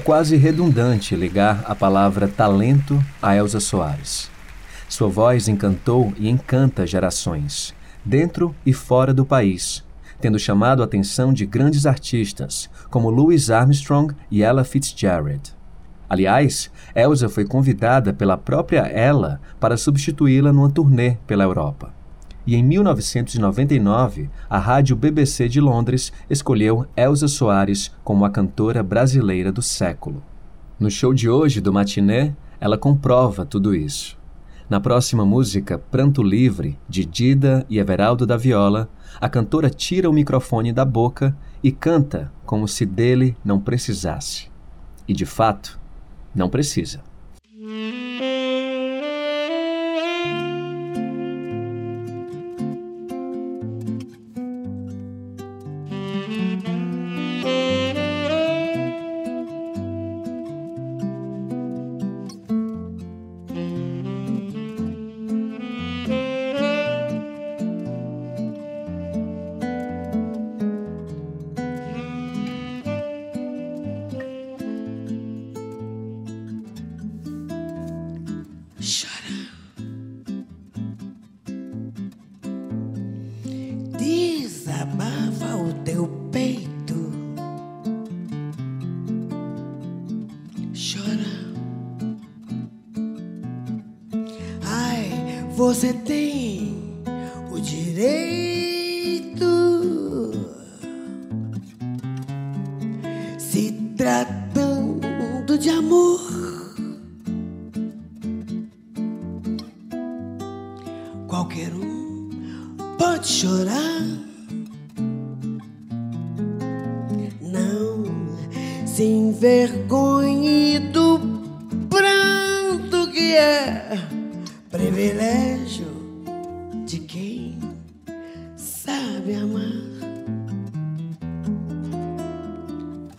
quase 0.05 0.37
redundante 0.37 1.17
ligar 1.17 1.65
a 1.67 1.75
palavra 1.75 2.29
talento 2.29 3.03
a 3.23 3.35
Elza 3.35 3.59
Soares. 3.59 4.31
Sua 4.87 5.09
voz 5.09 5.49
encantou 5.49 6.13
e 6.19 6.29
encanta 6.29 6.87
gerações, 6.87 7.75
dentro 8.05 8.55
e 8.67 8.73
fora 8.75 9.15
do 9.15 9.25
país, 9.25 9.83
tendo 10.21 10.39
chamado 10.39 10.83
a 10.83 10.85
atenção 10.85 11.33
de 11.33 11.47
grandes 11.47 11.87
artistas 11.87 12.69
como 12.91 13.09
Louis 13.09 13.49
Armstrong 13.49 14.15
e 14.31 14.43
Ella 14.43 14.63
Fitzgerald. 14.63 15.55
Aliás, 16.07 16.71
Elsa 16.95 17.31
foi 17.31 17.47
convidada 17.47 18.13
pela 18.13 18.37
própria 18.37 18.87
Ella 18.87 19.41
para 19.59 19.79
substituí-la 19.79 20.53
numa 20.53 20.71
turnê 20.71 21.17
pela 21.27 21.45
Europa. 21.45 21.95
E 22.47 22.55
em 22.55 22.63
1999, 22.63 24.29
a 24.51 24.59
rádio 24.59 24.95
BBC 24.95 25.49
de 25.49 25.61
Londres 25.61 26.13
escolheu 26.29 26.87
Elsa 26.95 27.27
Soares 27.27 27.91
como 28.05 28.25
a 28.25 28.31
cantora 28.31 28.83
brasileira 28.83 29.51
do 29.51 29.63
século. 29.63 30.23
No 30.79 30.91
show 30.91 31.15
de 31.15 31.29
hoje 31.29 31.61
do 31.61 31.73
Matiné, 31.73 32.37
ela 32.61 32.77
comprova 32.77 33.47
tudo 33.47 33.75
isso. 33.75 34.19
Na 34.69 34.81
próxima 34.81 35.25
música, 35.25 35.79
Pranto 35.79 36.23
Livre, 36.23 36.79
de 36.89 37.05
Dida 37.05 37.65
e 37.69 37.79
Everaldo 37.79 38.27
da 38.27 38.37
Viola, 38.37 38.89
a 39.21 39.29
cantora 39.29 39.71
tira 39.71 40.09
o 40.09 40.13
microfone 40.13 40.73
da 40.73 40.85
boca 40.85 41.37
e 41.63 41.71
canta 41.71 42.33
como 42.45 42.69
se 42.69 42.85
dele 42.85 43.37
não 43.45 43.61
precisasse. 43.61 44.51
E 45.07 45.13
de 45.13 45.25
fato, 45.25 45.79
não 46.35 46.49
precisa. 46.49 47.03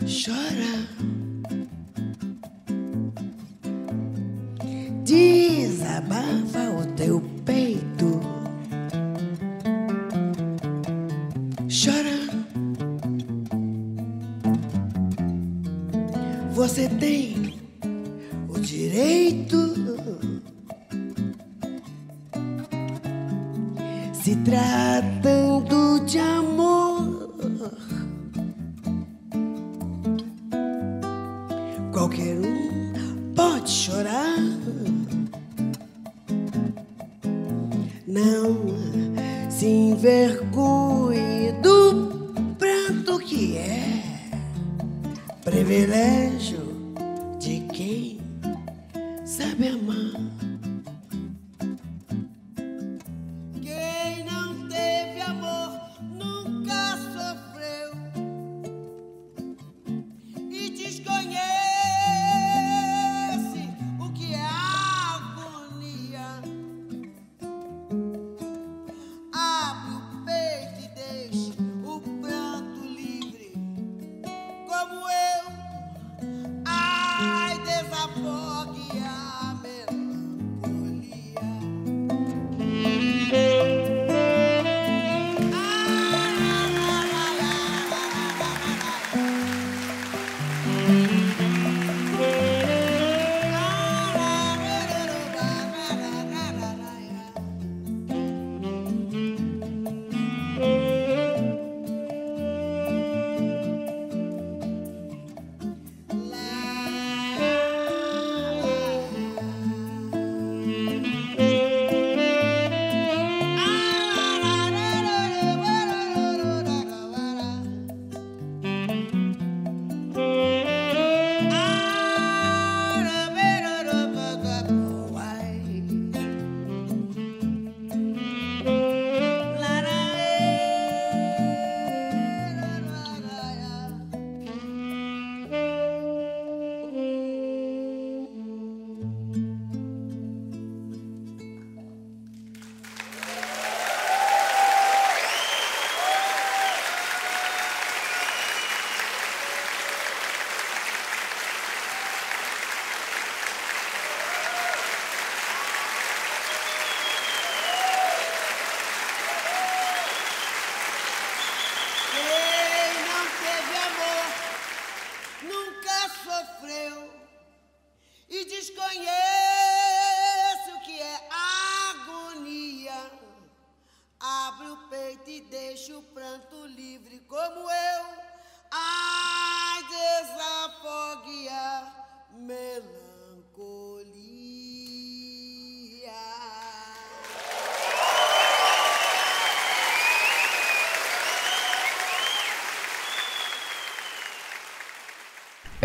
Chora. 0.06 0.76
Desabafa 5.04 6.45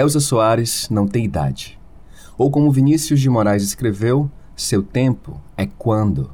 Elza 0.01 0.19
Soares 0.19 0.89
não 0.89 1.07
tem 1.07 1.27
idade. 1.27 1.79
Ou 2.39 2.51
como 2.51 2.73
Vinícius 2.73 3.21
de 3.21 3.29
Moraes 3.29 3.63
escreveu, 3.63 4.31
seu 4.57 4.83
tempo 4.83 5.39
é 5.59 5.67
quando. 5.67 6.31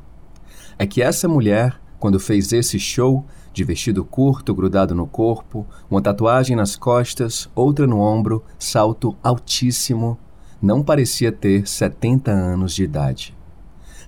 É 0.79 0.87
que 0.87 1.03
essa 1.03 1.27
mulher, 1.27 1.77
quando 1.99 2.21
fez 2.21 2.53
esse 2.53 2.79
show, 2.79 3.25
de 3.53 3.65
vestido 3.65 4.05
curto 4.05 4.55
grudado 4.55 4.95
no 4.95 5.05
corpo, 5.05 5.67
uma 5.91 6.01
tatuagem 6.01 6.55
nas 6.55 6.77
costas, 6.77 7.51
outra 7.57 7.89
no 7.89 7.99
ombro, 7.99 8.45
salto 8.57 9.17
altíssimo, 9.21 10.17
não 10.63 10.81
parecia 10.81 11.33
ter 11.33 11.67
70 11.67 12.31
anos 12.31 12.73
de 12.73 12.85
idade. 12.85 13.37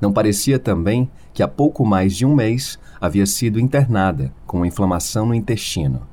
Não 0.00 0.12
parecia 0.12 0.60
também 0.60 1.10
que 1.34 1.42
há 1.42 1.48
pouco 1.48 1.84
mais 1.84 2.14
de 2.14 2.24
um 2.24 2.32
mês 2.32 2.78
havia 3.00 3.26
sido 3.26 3.58
internada 3.58 4.32
com 4.46 4.64
inflamação 4.64 5.26
no 5.26 5.34
intestino. 5.34 6.06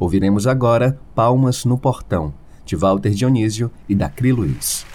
Ouviremos 0.00 0.48
agora 0.48 0.98
Palmas 1.14 1.64
no 1.64 1.78
Portão, 1.78 2.34
de 2.64 2.76
Walter 2.76 3.12
Dionísio 3.12 3.70
e 3.88 3.94
Dacri 3.94 4.32
Luiz. 4.32 4.91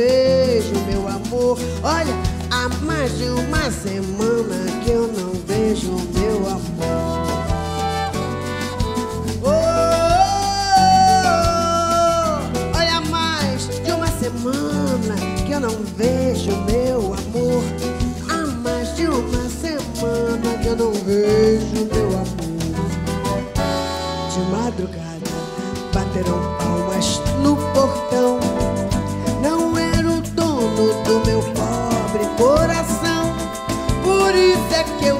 vejo 0.00 0.74
meu 0.86 1.06
amor. 1.08 1.58
Olha, 1.82 2.14
há 2.50 2.68
mais 2.82 3.18
de 3.18 3.24
uma 3.24 3.70
semana 3.70 4.56
que 4.82 4.90
eu 4.90 5.06
não 5.08 5.32
vejo 5.46 5.92
meu 6.14 6.48
amor. 6.48 6.60
Oh, 9.42 9.48
oh, 9.48 9.50
oh, 11.34 12.78
olha, 12.78 13.00
mais 13.10 13.68
de 13.68 13.92
uma 13.92 14.06
semana 14.06 15.16
que 15.46 15.52
eu 15.52 15.60
não 15.60 15.76
vejo 15.96 16.52
meu 16.66 17.14
amor. 17.14 17.62
Há 18.30 18.46
mais 18.46 18.96
de 18.96 19.06
uma 19.06 19.48
semana 19.50 20.58
que 20.62 20.68
eu 20.68 20.76
não 20.76 20.92
vejo 20.92 21.89
que 34.84 35.06
eu 35.06 35.19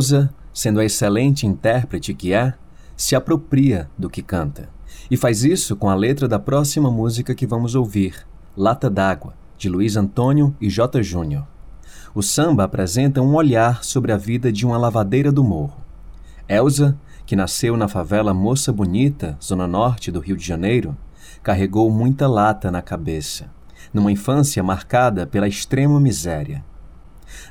Elsa, 0.00 0.34
sendo 0.50 0.80
a 0.80 0.84
excelente 0.84 1.46
intérprete 1.46 2.14
que 2.14 2.32
é, 2.32 2.54
se 2.96 3.14
apropria 3.14 3.90
do 3.98 4.08
que 4.08 4.22
canta. 4.22 4.70
E 5.10 5.16
faz 5.16 5.44
isso 5.44 5.76
com 5.76 5.90
a 5.90 5.94
letra 5.94 6.26
da 6.26 6.38
próxima 6.38 6.90
música 6.90 7.34
que 7.34 7.46
vamos 7.46 7.74
ouvir, 7.74 8.26
Lata 8.56 8.88
d'Água, 8.88 9.34
de 9.58 9.68
Luiz 9.68 9.96
Antônio 9.96 10.56
e 10.58 10.70
J. 10.70 11.02
Júnior. 11.02 11.46
O 12.14 12.22
samba 12.22 12.64
apresenta 12.64 13.20
um 13.20 13.34
olhar 13.34 13.84
sobre 13.84 14.10
a 14.10 14.16
vida 14.16 14.50
de 14.50 14.64
uma 14.64 14.78
lavadeira 14.78 15.30
do 15.30 15.44
morro. 15.44 15.82
Elsa, 16.48 16.98
que 17.26 17.36
nasceu 17.36 17.76
na 17.76 17.86
favela 17.86 18.32
Moça 18.32 18.72
Bonita, 18.72 19.36
zona 19.42 19.66
norte 19.66 20.10
do 20.10 20.18
Rio 20.18 20.36
de 20.36 20.46
Janeiro, 20.46 20.96
carregou 21.42 21.90
muita 21.90 22.26
lata 22.26 22.70
na 22.70 22.80
cabeça, 22.80 23.50
numa 23.92 24.10
infância 24.10 24.62
marcada 24.62 25.26
pela 25.26 25.46
extrema 25.46 26.00
miséria. 26.00 26.64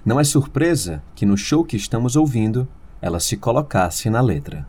Não 0.06 0.20
é 0.20 0.24
surpresa 0.24 1.02
que 1.16 1.26
no 1.26 1.38
show 1.38 1.64
que 1.64 1.76
estamos 1.76 2.16
ouvindo 2.16 2.68
ela 3.02 3.20
se 3.20 3.38
colocasse 3.38 4.10
na 4.10 4.22
letra. 4.22 4.68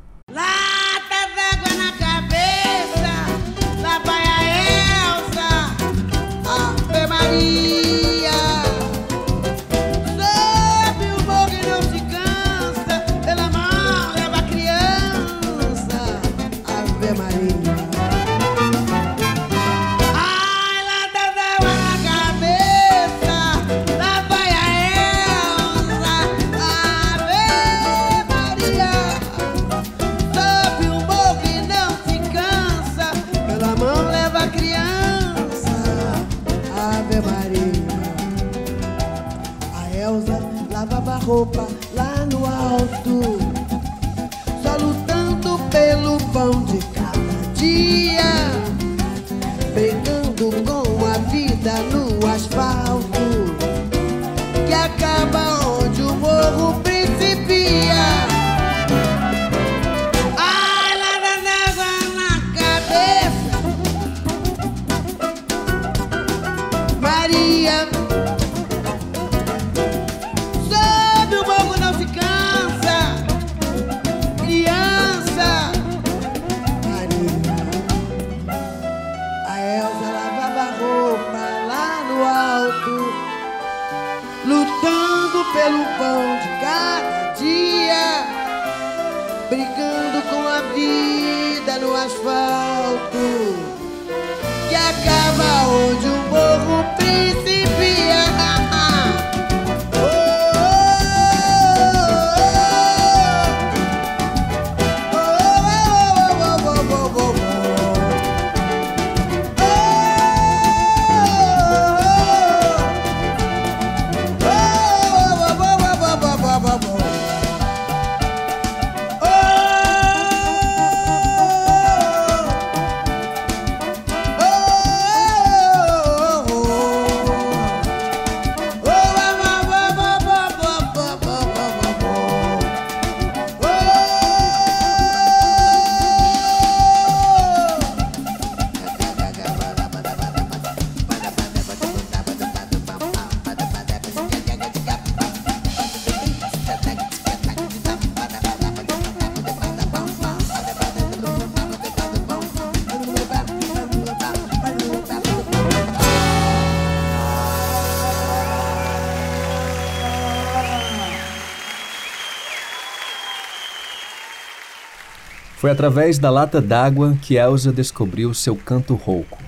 Foi 165.71 165.75
através 165.75 166.19
da 166.19 166.31
lata 166.31 166.61
d'água 166.61 167.17
que 167.23 167.37
Elsa 167.37 167.73
descobriu 167.73 168.35
seu 168.35 168.57
canto 168.57 168.97
rouco. 168.97 169.39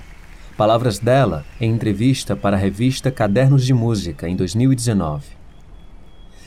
Palavras 0.55 0.97
dela 0.97 1.43
em 1.59 1.69
entrevista 1.69 2.33
para 2.33 2.55
a 2.55 2.59
revista 2.59 3.11
Cadernos 3.11 3.65
de 3.65 3.73
Música 3.73 4.29
em 4.29 4.33
2019. 4.33 5.25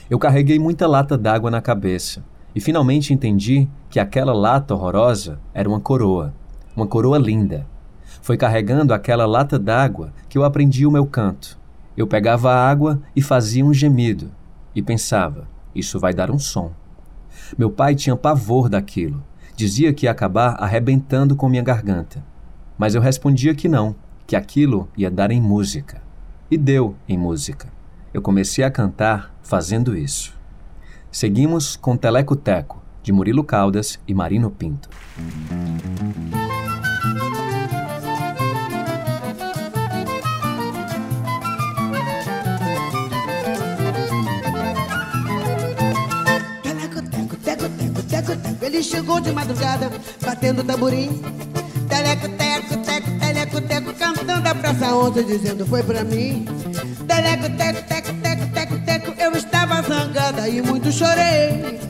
Eu 0.09 0.19
carreguei 0.19 0.59
muita 0.59 0.87
lata 0.87 1.19
d'água 1.19 1.51
na 1.51 1.61
cabeça 1.61 2.25
e 2.55 2.61
finalmente 2.61 3.13
entendi 3.13 3.69
que 3.91 4.01
aquela 4.01 4.33
lata 4.33 4.73
horrorosa 4.73 5.39
era 5.53 5.69
uma 5.69 5.79
coroa, 5.79 6.33
uma 6.75 6.87
coroa 6.87 7.19
linda. 7.19 7.67
Foi 8.23 8.39
carregando 8.39 8.95
aquela 8.95 9.27
lata 9.27 9.59
d'água 9.59 10.11
que 10.27 10.39
eu 10.39 10.45
aprendi 10.45 10.87
o 10.87 10.91
meu 10.91 11.05
canto. 11.05 11.59
Eu 11.95 12.07
pegava 12.07 12.51
a 12.51 12.67
água 12.67 12.99
e 13.15 13.21
fazia 13.21 13.63
um 13.63 13.75
gemido 13.75 14.31
e 14.75 14.81
pensava: 14.81 15.47
isso 15.75 16.01
vai 16.01 16.15
dar 16.15 16.31
um 16.31 16.39
som. 16.39 16.73
Meu 17.59 17.71
pai 17.71 17.95
tinha 17.95 18.17
pavor 18.17 18.71
daquilo. 18.71 19.23
Dizia 19.57 19.95
que 19.95 20.05
ia 20.05 20.11
acabar 20.11 20.55
arrebentando 20.63 21.35
com 21.35 21.49
minha 21.49 21.63
garganta. 21.63 22.23
Mas 22.77 22.95
eu 22.95 23.01
respondia 23.01 23.55
que 23.55 23.71
não, 23.71 23.97
que 24.27 24.37
aquilo 24.37 24.87
ia 24.95 25.11
dar 25.11 25.31
em 25.31 25.41
música. 25.41 26.03
E 26.51 26.59
deu 26.59 26.95
em 27.09 27.17
música. 27.17 27.73
Eu 28.13 28.21
comecei 28.21 28.63
a 28.63 28.71
cantar 28.71 29.35
fazendo 29.43 29.97
isso. 29.97 30.37
Seguimos 31.11 31.75
com 31.75 31.97
Teleco 31.97 32.37
Teco, 32.37 32.83
de 33.03 33.13
Murilo 33.13 33.43
Caldas 33.43 33.99
e 34.07 34.13
Marino 34.13 34.51
Pinto. 34.51 34.91
Ele 48.77 48.83
chegou 48.83 49.19
de 49.19 49.33
madrugada, 49.33 49.91
batendo 50.21 50.63
tamborim. 50.63 51.23
Teleco, 51.89 52.29
teco, 52.29 52.77
teco, 52.85 53.11
teleco, 53.19 53.61
teco, 53.63 53.95
cantando 53.95 54.47
a 54.47 54.55
praça 54.55 54.95
ontem, 54.95 55.25
dizendo 55.25 55.65
foi 55.65 55.83
pra 55.83 56.05
mim. 56.05 56.45
Teleco, 57.09 57.57
teco, 57.57 57.83
teco, 57.89 58.13
teco, 58.21 58.47
teco, 58.53 58.79
teco, 58.81 59.15
eu 59.19 59.33
estava 59.33 59.81
zangada 59.81 60.47
e 60.47 60.61
muito 60.61 60.93
chorei. 60.93 61.81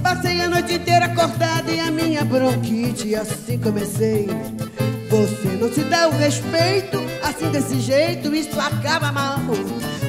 Passei 0.00 0.40
a 0.42 0.48
noite 0.48 0.74
inteira 0.74 1.06
acordada 1.06 1.68
e 1.72 1.80
a 1.80 1.90
minha 1.90 2.24
bronquite, 2.24 3.16
assim 3.16 3.58
comecei. 3.58 4.28
Você 5.10 5.48
não 5.60 5.72
se 5.72 5.82
dá 5.82 6.06
o 6.06 6.12
respeito, 6.12 6.98
assim 7.24 7.50
desse 7.50 7.80
jeito, 7.80 8.32
isso 8.32 8.60
acaba 8.60 9.10
mal. 9.10 9.40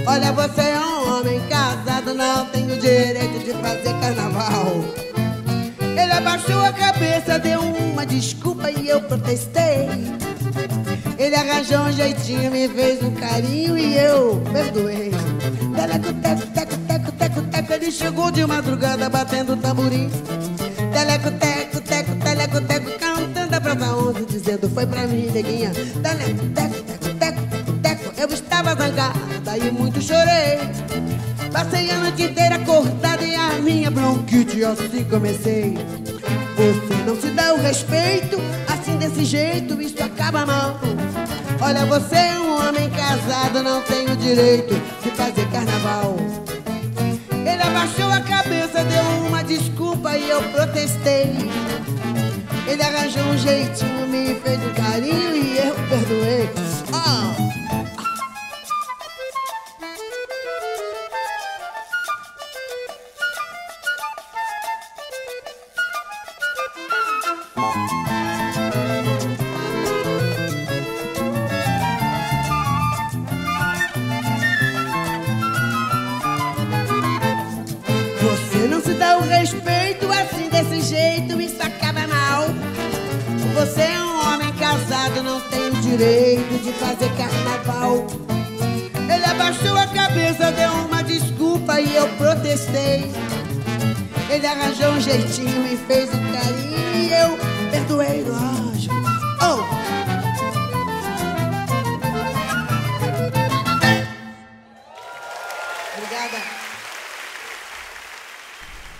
Olha, 0.06 0.32
você 0.32 0.62
é 0.62 0.80
um 0.80 1.18
homem 1.18 1.42
casado, 1.50 2.14
não 2.14 2.46
tem 2.52 2.72
o 2.72 2.80
direito 2.80 3.40
de 3.44 3.52
fazer 3.54 4.00
carnaval. 4.00 5.13
Ele 5.96 6.12
abaixou 6.12 6.60
a 6.66 6.74
cabeça, 6.74 7.38
deu 7.40 7.62
uma 7.62 8.06
desculpa 8.06 8.72
e 8.72 8.90
eu 8.90 9.02
protestei. 9.02 9.88
Ele 11.18 11.36
arranjou 11.36 11.82
um 11.82 11.92
jeitinho, 11.92 12.52
me 12.52 12.68
fez 12.68 13.02
um 13.04 13.12
carinho 13.12 13.78
e 13.78 13.98
eu 13.98 14.42
perdoei. 14.52 15.12
Teleco, 15.76 16.14
teco, 16.22 16.48
teco, 16.48 16.78
teco, 16.88 17.12
teco, 17.12 17.42
teco, 17.44 17.74
ele 17.74 17.92
chegou 17.92 18.32
de 18.32 18.46
madrugada 18.46 19.10
batendo 19.10 19.56
tamborim. 19.58 20.10
Teleco, 20.92 21.32
teco, 21.32 21.82
teco, 21.82 22.16
teleco, 22.16 22.62
teco, 22.62 23.00
cantando 23.00 23.56
a 23.56 23.62
prova 23.62 23.96
11, 23.96 24.26
dizendo 24.26 24.70
foi 24.70 24.86
pra 24.86 25.08
mim, 25.08 25.30
neguinha. 25.32 25.72
Teleco, 25.72 26.50
teco, 26.54 26.84
teco, 26.84 27.48
teco, 27.48 27.74
teco, 27.82 28.14
eu 28.20 28.28
estava 28.30 28.76
zangada 28.76 29.58
e 29.58 29.72
muito 29.72 30.02
chorei. 30.02 30.60
Passei 31.54 31.92
a 31.92 31.98
noite 32.00 32.24
inteira 32.24 32.56
acordada 32.56 33.24
e 33.24 33.36
a 33.36 33.50
minha 33.62 33.92
bronquite 33.92 34.66
assim 34.66 35.04
comecei. 35.04 35.76
Você 36.58 37.04
não 37.06 37.16
se 37.16 37.28
dá 37.28 37.54
o 37.54 37.62
respeito, 37.62 38.42
assim 38.68 38.98
desse 38.98 39.24
jeito, 39.24 39.80
isso 39.80 40.02
acaba 40.04 40.48
mal. 40.48 40.80
Olha, 41.62 41.86
você 41.86 42.16
é 42.16 42.40
um 42.40 42.68
homem 42.68 42.90
casado, 42.90 43.62
não 43.62 43.84
tem 43.84 44.10
o 44.10 44.16
direito 44.16 44.74
de 45.04 45.12
fazer 45.12 45.48
carnaval. 45.52 46.18
Ele 47.32 47.62
abaixou 47.62 48.12
a 48.12 48.20
cabeça, 48.22 48.84
deu 48.84 49.28
uma 49.28 49.44
desculpa 49.44 50.18
e 50.18 50.28
eu 50.28 50.42
protestei. 50.42 51.36
Ele 52.68 52.82
arranjou 52.82 53.26
um 53.26 53.38
jeitinho, 53.38 54.08
me 54.08 54.34
fez 54.42 54.60
um 54.66 54.74
carinho 54.74 55.36
e 55.36 55.58
eu 55.60 55.76
perdoei. 55.88 56.50
Oh. 56.92 57.53
Direito 85.98 86.64
de 86.64 86.72
fazer 86.74 87.10
carnaval. 87.16 88.08
Ele 88.96 89.26
abaixou 89.26 89.78
a 89.78 89.86
cabeça, 89.86 90.52
deu 90.52 90.72
uma 90.88 91.04
desculpa 91.04 91.80
e 91.80 91.96
eu 91.96 92.08
protestei. 92.18 93.12
Ele 94.28 94.48
arranjou 94.48 94.90
um 94.90 95.00
jeitinho 95.00 95.68
e 95.72 95.78
fez 95.78 96.10
um 96.10 96.32
carinho 96.32 96.96
e 96.96 97.12
eu 97.14 97.38
perdoei, 97.70 98.24
lógico. 98.24 98.96
Oh! 99.40 99.84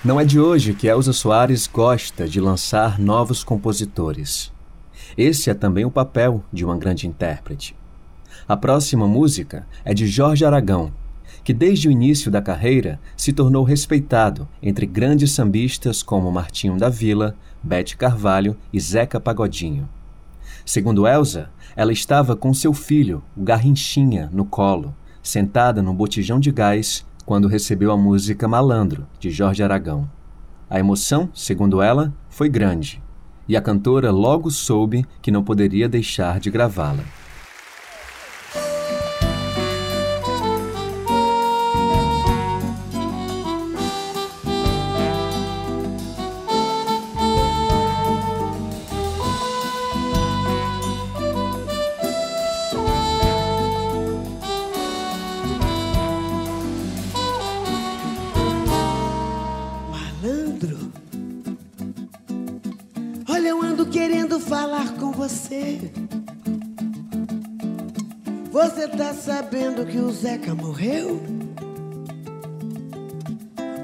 Não 0.06 0.20
é 0.20 0.26
de 0.26 0.40
hoje 0.40 0.74
que 0.76 0.86
Elza 0.86 1.14
Soares 1.14 1.66
gosta 1.66 2.28
de 2.28 2.40
lançar 2.40 3.00
novos 3.00 3.44
compositores. 3.44 4.54
Esse 5.18 5.50
é 5.50 5.54
também 5.54 5.86
o 5.86 5.92
papel 5.92 6.44
de 6.52 6.66
uma 6.66 6.78
grande 6.78 7.08
intérprete. 7.08 7.76
A 8.48 8.58
próxima 8.58 9.08
música 9.08 9.66
é 9.86 9.94
de 9.94 10.08
Jorge 10.08 10.44
Aragão, 10.44 10.92
que 11.44 11.54
desde 11.54 11.88
o 11.88 11.92
início 11.92 12.32
da 12.32 12.42
carreira 12.42 13.00
se 13.16 13.34
tornou 13.34 13.64
respeitado 13.64 14.48
entre 14.62 14.86
grandes 14.86 15.32
sambistas 15.32 16.02
como 16.02 16.32
Martinho 16.32 16.78
da 16.78 16.90
Vila, 16.90 17.36
Bete 17.62 17.96
Carvalho 17.98 18.56
e 18.72 18.80
Zeca 18.80 19.20
Pagodinho. 19.20 19.88
Segundo 20.66 21.06
Elza, 21.06 21.50
ela 21.76 21.92
estava 21.92 22.36
com 22.36 22.54
seu 22.54 22.74
filho, 22.74 23.22
o 23.36 23.44
Garrinchinha, 23.44 24.30
no 24.32 24.46
colo, 24.46 24.96
sentada 25.22 25.82
num 25.82 25.94
botijão 25.94 26.40
de 26.40 26.52
gás 26.52 27.06
quando 27.26 27.48
recebeu 27.48 27.92
a 27.92 27.98
música 27.98 28.48
Malandro, 28.48 29.06
de 29.20 29.30
Jorge 29.30 29.64
Aragão. 29.64 30.10
A 30.70 30.80
emoção, 30.80 31.30
segundo 31.34 31.82
ela, 31.82 32.14
foi 32.30 32.50
grande, 32.50 33.03
e 33.48 33.58
a 33.58 33.62
cantora 33.62 34.12
logo 34.12 34.50
soube 34.50 35.06
que 35.22 35.32
não 35.32 35.44
poderia 35.44 35.90
deixar 35.90 36.40
de 36.40 36.50
gravá-la. 36.50 37.04
Tá 68.98 69.14
sabendo 69.14 69.86
que 69.86 69.98
o 69.98 70.12
Zeca 70.12 70.54
morreu? 70.54 71.22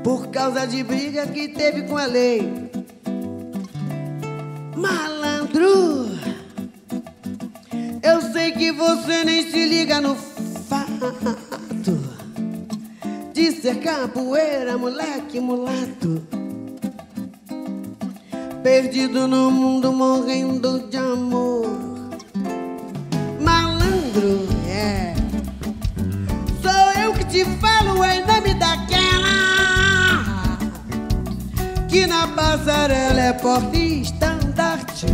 Por 0.03 0.27
causa 0.27 0.65
de 0.65 0.83
briga 0.83 1.25
que 1.27 1.47
teve 1.49 1.83
com 1.83 1.97
a 1.97 2.05
lei. 2.05 2.69
Malandro, 4.75 6.09
eu 8.01 8.21
sei 8.31 8.51
que 8.51 8.71
você 8.71 9.23
nem 9.23 9.49
se 9.49 9.65
liga 9.65 9.99
no 9.99 10.15
fato 10.15 11.99
de 13.33 13.51
ser 13.51 13.79
capoeira, 13.79 14.77
moleque 14.77 15.39
mulato. 15.39 16.21
Perdido 18.61 19.27
no 19.27 19.49
mundo, 19.49 19.91
morrendo 19.91 20.87
de 20.89 20.97
amor. 20.97 21.65
Malandro, 23.41 24.58
é. 24.79 25.13
Sou 26.61 27.03
eu 27.03 27.13
que 27.13 27.25
te 27.25 27.43
falo 27.59 28.01
em 28.05 28.25
nome 28.25 28.53
daquela 28.53 29.37
que 31.89 32.07
na 32.07 32.27
passarela 32.27 33.19
é 33.19 33.33
porta 33.33 33.75
estandarte 33.75 35.07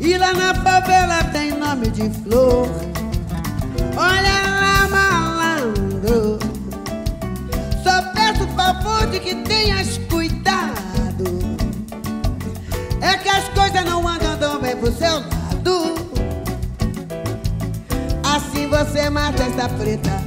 e 0.00 0.18
lá 0.18 0.32
na 0.32 0.52
favela 0.56 1.22
tem 1.24 1.52
nome 1.52 1.88
de 1.90 2.10
flor. 2.10 2.68
Olha 3.96 4.42
lá, 4.60 4.88
malandro, 4.88 6.40
só 7.84 8.02
peço 8.12 8.42
o 8.42 8.48
favor 8.56 9.06
de 9.06 9.20
que 9.20 9.36
tenhas 9.36 9.98
cuidado. 10.10 11.24
É 13.00 13.16
que 13.18 13.28
as 13.28 13.48
coisas 13.50 13.84
não 13.84 14.08
andam 14.08 14.60
bem 14.60 14.74
pro 14.76 14.90
seu 14.92 15.31
você 18.84 19.08
mata 19.08 19.44
essa 19.44 19.68
preta. 19.68 20.21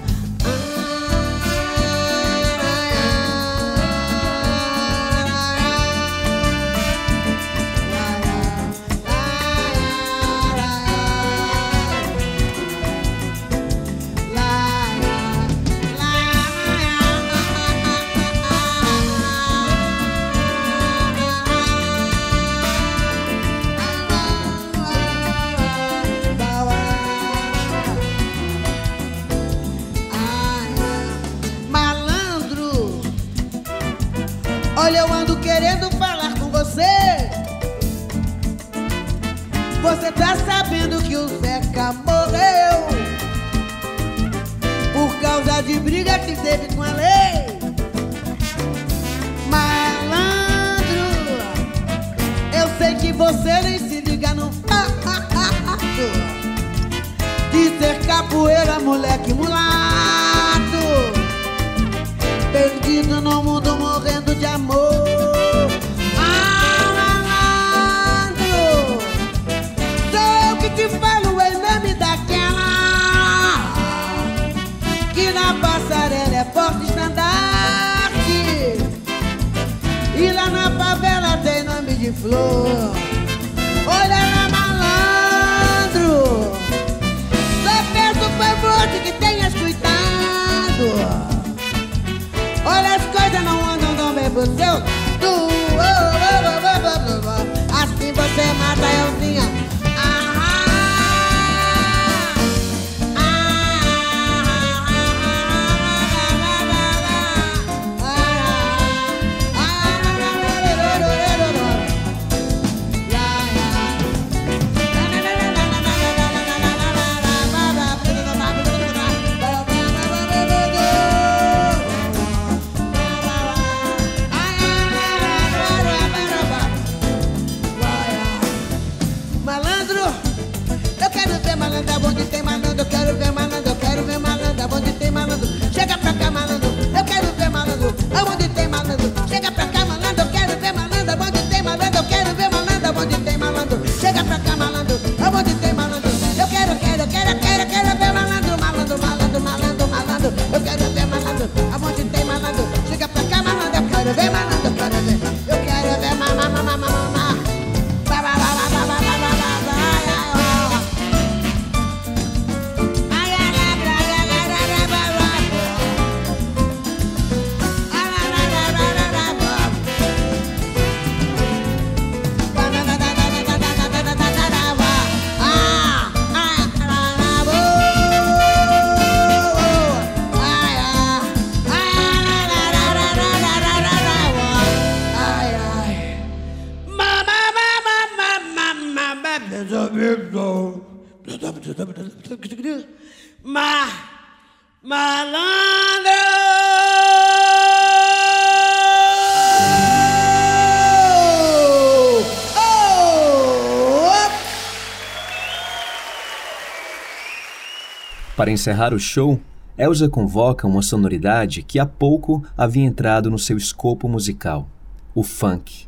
Para 208.36 208.52
encerrar 208.52 208.94
o 208.94 209.00
show, 209.00 209.40
Elza 209.78 210.10
convoca 210.10 210.68
uma 210.68 210.82
sonoridade 210.82 211.64
que 211.64 211.80
há 211.80 211.86
pouco 211.86 212.44
havia 212.58 212.84
entrado 212.84 213.32
no 213.32 213.40
seu 213.40 213.56
escopo 213.56 214.10
musical: 214.10 214.68
o 215.14 215.24
funk. 215.24 215.88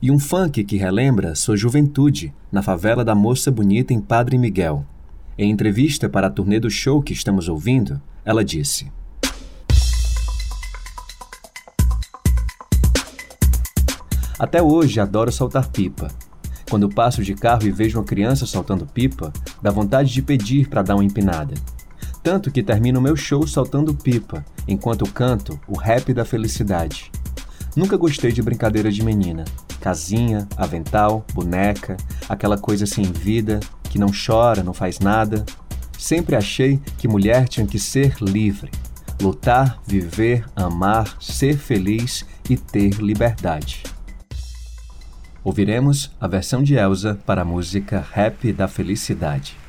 E 0.00 0.08
um 0.08 0.18
funk 0.18 0.62
que 0.62 0.76
relembra 0.76 1.34
sua 1.34 1.56
juventude 1.56 2.32
na 2.50 2.62
favela 2.62 3.04
da 3.04 3.14
Moça 3.14 3.50
Bonita 3.50 3.92
em 3.92 4.00
Padre 4.00 4.38
Miguel. 4.38 4.86
Em 5.36 5.50
entrevista 5.50 6.08
para 6.08 6.28
a 6.28 6.30
turnê 6.30 6.60
do 6.60 6.70
show 6.70 7.02
que 7.02 7.12
estamos 7.12 7.48
ouvindo, 7.48 8.00
ela 8.24 8.44
disse: 8.44 8.90
Até 14.38 14.62
hoje 14.62 15.00
adoro 15.00 15.32
soltar 15.32 15.68
pipa. 15.68 16.08
Quando 16.70 16.88
passo 16.88 17.24
de 17.24 17.34
carro 17.34 17.66
e 17.66 17.72
vejo 17.72 17.98
uma 17.98 18.04
criança 18.04 18.46
soltando 18.46 18.86
pipa, 18.86 19.32
dá 19.60 19.72
vontade 19.72 20.12
de 20.12 20.22
pedir 20.22 20.68
para 20.68 20.82
dar 20.82 20.94
uma 20.94 21.04
empinada. 21.04 21.54
Tanto 22.22 22.50
que 22.50 22.62
termino 22.62 23.00
meu 23.00 23.16
show 23.16 23.46
soltando 23.46 23.94
pipa, 23.94 24.44
enquanto 24.68 25.10
canto 25.10 25.58
o 25.66 25.76
rap 25.76 26.12
da 26.12 26.24
felicidade. 26.24 27.10
Nunca 27.74 27.96
gostei 27.96 28.30
de 28.30 28.42
brincadeira 28.42 28.90
de 28.90 29.02
menina. 29.02 29.44
Casinha, 29.80 30.46
avental, 30.56 31.24
boneca, 31.32 31.96
aquela 32.28 32.58
coisa 32.58 32.84
sem 32.84 33.04
vida, 33.04 33.60
que 33.84 33.98
não 33.98 34.08
chora, 34.10 34.62
não 34.62 34.74
faz 34.74 34.98
nada. 34.98 35.44
Sempre 35.98 36.36
achei 36.36 36.80
que 36.98 37.08
mulher 37.08 37.48
tinha 37.48 37.66
que 37.66 37.78
ser 37.78 38.16
livre. 38.20 38.70
Lutar, 39.20 39.80
viver, 39.86 40.44
amar, 40.54 41.16
ser 41.20 41.56
feliz 41.56 42.26
e 42.48 42.56
ter 42.56 42.94
liberdade. 42.94 43.82
Ouviremos 45.42 46.10
a 46.20 46.26
versão 46.26 46.62
de 46.62 46.74
Elsa 46.74 47.18
para 47.24 47.42
a 47.42 47.46
música 47.46 48.04
Rap 48.12 48.52
da 48.52 48.68
Felicidade. 48.68 49.59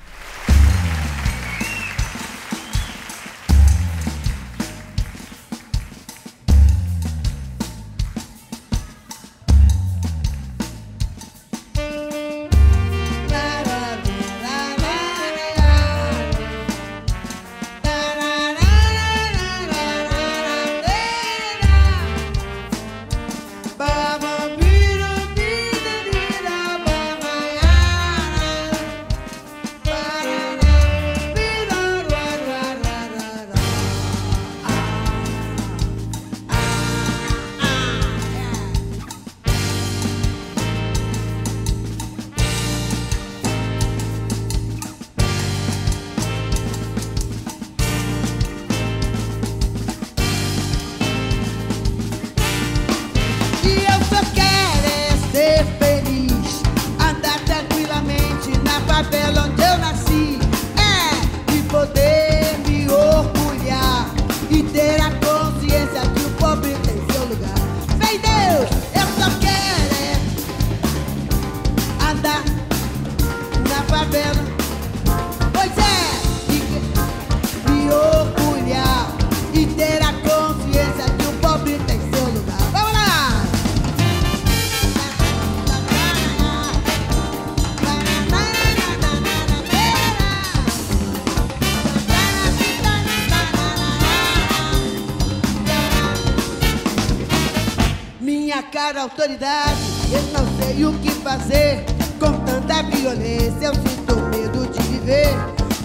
Autoridade. 99.21 99.79
Eu 100.11 100.21
não 100.33 100.45
sei 100.57 100.83
o 100.83 100.93
que 100.93 101.11
fazer 101.21 101.85
com 102.19 102.33
tanta 102.43 102.81
violência. 102.83 103.67
Eu 103.67 103.75
sinto 103.75 104.15
medo 104.31 104.67
de 104.71 104.81
viver. 104.81 105.29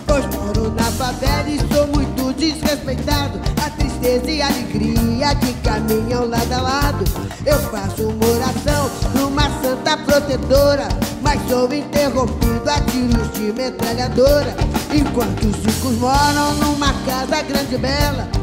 Pois 0.07 0.25
moro 0.35 0.73
na 0.73 0.85
favela 0.85 1.49
e 1.49 1.59
sou 1.75 1.87
muito 1.89 2.33
desrespeitado. 2.33 3.39
A 3.63 3.69
tristeza 3.69 4.31
e 4.31 4.41
a 4.41 4.47
alegria 4.47 5.35
que 5.35 5.53
caminham 5.63 6.27
lado 6.27 6.53
a 6.53 6.61
lado. 6.63 7.05
Eu 7.45 7.59
faço 7.71 8.09
uma 8.09 8.27
oração 8.27 8.91
numa 9.15 9.51
santa 9.61 9.99
protetora. 9.99 10.89
Mas 11.21 11.39
sou 11.47 11.71
interrompido 11.75 12.71
a 12.71 12.81
tiros 12.81 13.33
de 13.35 13.53
metralhadora. 13.53 14.57
Enquanto 14.95 15.45
os 15.45 15.57
ricos 15.57 15.99
moram 15.99 16.55
numa 16.55 16.93
casa 17.05 17.43
grande 17.43 17.75
e 17.75 17.79
bela. 17.79 18.36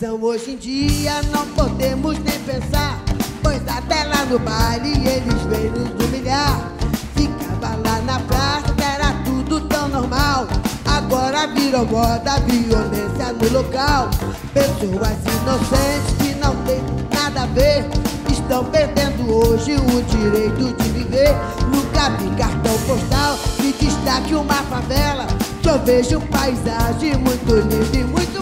Diversão 0.00 0.22
hoje 0.22 0.52
em 0.52 0.56
dia 0.56 1.20
não 1.30 1.46
podemos 1.48 2.18
nem 2.20 2.38
pensar. 2.40 2.98
Pois 3.42 3.60
até 3.68 4.04
lá 4.04 4.24
no 4.24 4.38
baile 4.38 4.92
eles 5.06 5.42
vêm 5.42 5.70
nos 5.70 5.90
humilhar. 6.06 6.72
Ficava 7.14 7.76
lá 7.76 8.00
na 8.00 8.18
praça, 8.20 8.74
era 8.82 9.12
tudo 9.24 9.60
tão 9.68 9.88
normal. 9.88 10.48
Agora 10.86 11.46
virou 11.48 11.84
moda, 11.84 12.40
violência 12.46 13.32
no 13.34 13.52
local. 13.52 14.08
Pessoas 14.54 15.18
inocentes 15.42 16.16
que 16.18 16.34
não 16.36 16.56
têm 16.64 16.80
nada 17.12 17.42
a 17.42 17.46
ver. 17.46 17.84
Estão 18.32 18.64
perdendo 18.64 19.30
hoje 19.30 19.74
o 19.74 20.02
direito 20.04 20.82
de 20.82 20.88
viver. 20.88 21.34
Nunca 21.70 22.08
vi 22.16 22.30
cartão 22.36 22.78
postal 22.86 23.36
que 23.58 23.72
destaque 23.72 24.34
uma 24.34 24.62
favela. 24.62 25.26
Eu 25.62 25.78
vejo 25.84 26.20
paisagem 26.22 27.16
muito 27.18 27.54
linda 27.54 27.96
e 27.96 28.02
muito 28.02 28.39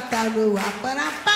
Tá 0.00 0.24
no 0.24 0.56
ar. 0.56 1.31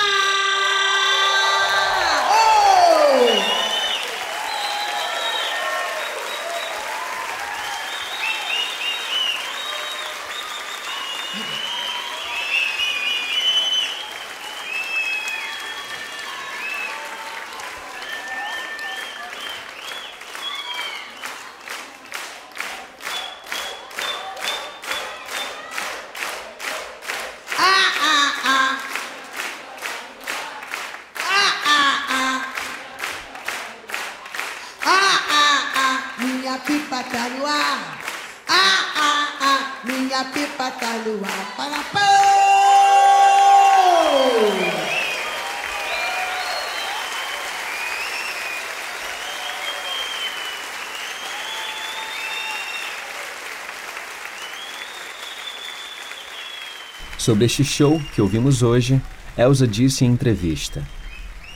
Sobre 57.26 57.44
este 57.44 57.64
show 57.64 58.00
que 58.14 58.22
ouvimos 58.22 58.62
hoje, 58.62 59.02
Elsa 59.36 59.66
disse 59.66 60.04
em 60.04 60.12
entrevista: 60.12 60.80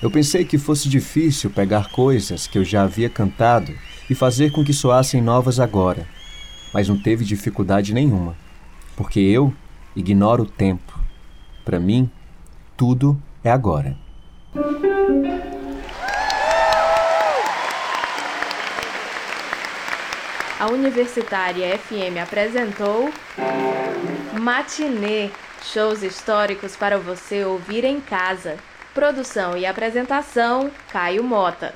Eu 0.03 0.11
pensei 0.11 0.45
que 0.45 0.59
fosse 0.59 0.89
difícil 0.89 1.49
pegar 1.49 1.93
coisas 1.93 2.49
que 2.49 2.59
eu 2.59 2.65
já 2.65 2.83
havia 2.83 3.09
cantado 3.09 3.73
e 4.11 4.15
fazer 4.17 4.51
com 4.51 4.65
que 4.65 4.73
soassem 4.73 5.23
novas 5.23 5.61
agora, 5.61 6.09
mas 6.75 6.89
não 6.89 6.99
teve 6.99 7.25
dificuldade 7.25 7.95
nenhuma, 7.95 8.37
porque 8.97 9.21
eu 9.21 9.55
ignoro 9.95 10.43
o 10.43 10.51
tempo. 10.51 10.99
Para 11.65 11.79
mim, 11.79 12.11
tudo 12.77 13.17
é 13.45 13.53
agora. 13.53 13.97
A 20.59 20.67
Universitária 20.67 21.79
FM 21.79 22.19
apresentou 22.21 23.09
Matinê, 24.37 25.31
shows 25.65 26.03
históricos 26.03 26.77
para 26.77 26.99
você 26.99 27.45
ouvir 27.45 27.85
em 27.85 28.01
casa. 28.01 28.57
Produção 28.95 29.57
e 29.57 29.67
apresentação: 29.67 30.71
Caio 30.91 31.23
Mota. 31.23 31.75